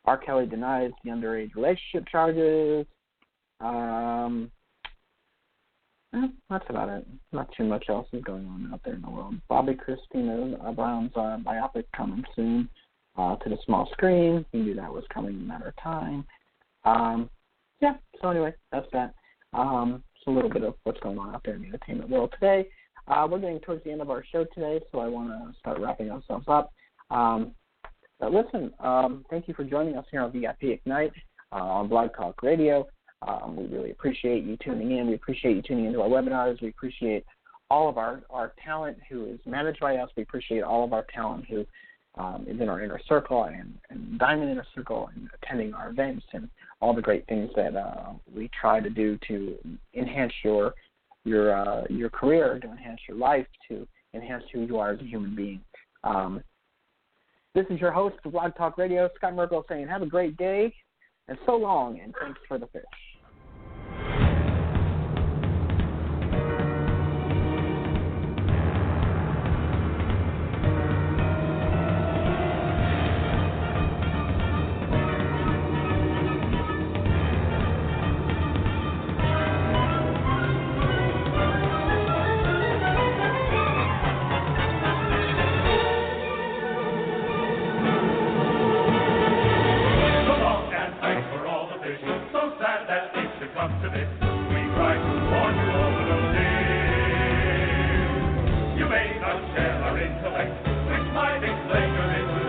R. 0.06 0.18
Kelly 0.18 0.46
denies 0.46 0.92
the 1.04 1.12
underage 1.12 1.54
relationship 1.54 2.08
charges. 2.10 2.86
Um, 3.60 4.50
eh, 6.16 6.28
that's 6.50 6.66
about 6.70 6.90
it. 6.90 7.06
Not 7.34 7.50
too 7.58 7.66
much 7.66 7.86
else 7.90 8.08
is 8.14 8.24
going 8.24 8.46
on 8.48 8.70
out 8.74 8.82
there 8.86 8.96
in 8.96 9.02
the 9.02 9.10
world. 9.10 9.36
Bobbi 9.52 9.78
Kristina 9.78 10.76
Brown's 10.76 11.12
uh, 11.16 11.38
biopic 11.46 11.84
coming 11.96 12.24
soon 12.36 12.70
uh, 13.18 13.36
to 13.36 13.50
the 13.50 13.58
small 13.66 13.90
screen. 13.92 14.46
He 14.52 14.60
knew 14.60 14.76
that 14.76 14.94
was 14.94 15.04
coming 15.14 15.36
in 15.36 15.42
a 15.42 15.46
matter 15.46 15.68
of 15.68 15.84
time. 15.84 16.26
Um, 16.86 17.30
yeah, 17.82 17.96
so 18.22 18.30
anyway, 18.30 18.54
that's 18.72 18.88
that. 18.94 19.14
Um, 19.54 20.04
just 20.16 20.28
a 20.28 20.32
little 20.32 20.50
bit 20.50 20.64
of 20.64 20.76
what's 20.84 21.00
going 21.02 21.18
on 21.18 21.36
out 21.36 21.42
there 21.44 21.56
in 21.56 21.62
the 21.62 21.68
entertainment 21.68 22.10
world 22.10 22.34
today. 22.34 22.68
Uh, 23.08 23.28
we're 23.30 23.40
getting 23.40 23.60
towards 23.60 23.84
the 23.84 23.92
end 23.92 24.02
of 24.02 24.10
our 24.10 24.24
show 24.32 24.46
today, 24.54 24.82
so 24.92 25.00
I 25.00 25.08
want 25.08 25.30
to 25.30 25.58
start 25.60 25.80
wrapping 25.80 26.12
ourselves 26.12 26.46
up. 26.48 26.72
Um, 27.10 27.52
but 28.20 28.34
listen, 28.34 28.74
um, 28.80 29.26
thank 29.30 29.48
you 29.48 29.54
for 29.54 29.64
joining 29.64 29.96
us 29.96 30.06
here 30.12 30.22
on 30.22 30.32
VIP 30.32 30.64
Ignite 30.64 31.14
uh, 31.52 31.56
on 31.56 31.88
Blog 31.88 32.10
Talk 32.16 32.42
Radio. 32.44 32.86
Um, 33.28 33.56
we 33.56 33.66
really 33.66 33.92
appreciate 33.92 34.44
you 34.44 34.58
tuning 34.58 34.98
in. 34.98 35.08
We 35.08 35.16
appreciate 35.16 35.56
you 35.56 35.62
tuning 35.62 35.86
into 35.86 36.02
our 36.02 36.10
webinars. 36.10 36.62
We 36.62 36.70
appreciate 36.70 37.26
all 37.70 37.90
of 37.90 37.98
our, 37.98 38.24
our 38.30 38.54
talent 38.64 38.98
who 39.10 39.26
is 39.26 39.40
managed 39.46 39.80
by 39.80 39.98
us. 39.98 40.10
We 40.16 40.24
appreciate 40.24 40.64
all 40.64 40.84
of 40.84 40.94
our 40.94 41.06
talent 41.14 41.46
who 41.50 41.66
um, 42.18 42.46
is 42.48 42.60
in 42.60 42.70
our 42.70 42.82
inner 42.82 43.00
circle 43.08 43.44
and, 43.46 43.78
and 43.90 44.18
Diamond 44.20 44.50
Inner 44.50 44.66
Circle 44.76 45.10
and 45.16 45.30
attending 45.42 45.74
our 45.74 45.90
events 45.90 46.26
and 46.34 46.50
all 46.82 46.94
the 46.94 47.02
great 47.02 47.26
things 47.28 47.52
that 47.56 47.76
uh, 47.76 48.14
we 48.34 48.50
try 48.60 48.80
to 48.80 48.90
do 48.90 49.18
to 49.28 49.56
enhance 49.94 50.34
your 50.44 50.74
your 51.28 51.56
uh, 51.56 51.84
your 51.90 52.10
career, 52.10 52.60
to 52.60 52.68
enhance 52.68 53.00
your 53.08 53.18
life, 53.18 53.48
to 53.70 53.88
enhance 54.14 54.44
who 54.54 54.62
you 54.62 54.78
are 54.80 54.92
as 54.92 55.00
a 55.02 55.04
human 55.04 55.36
being. 55.36 55.62
Um, 56.04 56.42
this 57.54 57.66
is 57.70 57.80
your 57.80 57.92
host 57.92 58.16
of 58.24 58.32
Blog 58.32 58.56
Talk 58.56 58.78
Radio, 58.78 59.10
Scott 59.16 59.36
Merkel, 59.36 59.66
saying 59.68 59.88
have 59.88 60.02
a 60.02 60.08
great 60.08 60.38
day 60.38 60.74
and 61.28 61.38
so 61.46 61.56
long, 61.56 62.00
and 62.00 62.14
thanks 62.22 62.40
for 62.48 62.58
the 62.58 62.68
fish. 62.68 62.84
Not 99.28 99.44
share 99.56 99.76
our 99.84 100.00
intellect, 100.00 100.54
which 100.88 101.08
might 101.14 101.44
explain 101.44 101.90
your 101.92 102.12
intellect. 102.16 102.47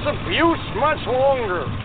This 0.00 0.14
abuse 0.24 0.58
much 0.76 0.98
longer. 1.06 1.79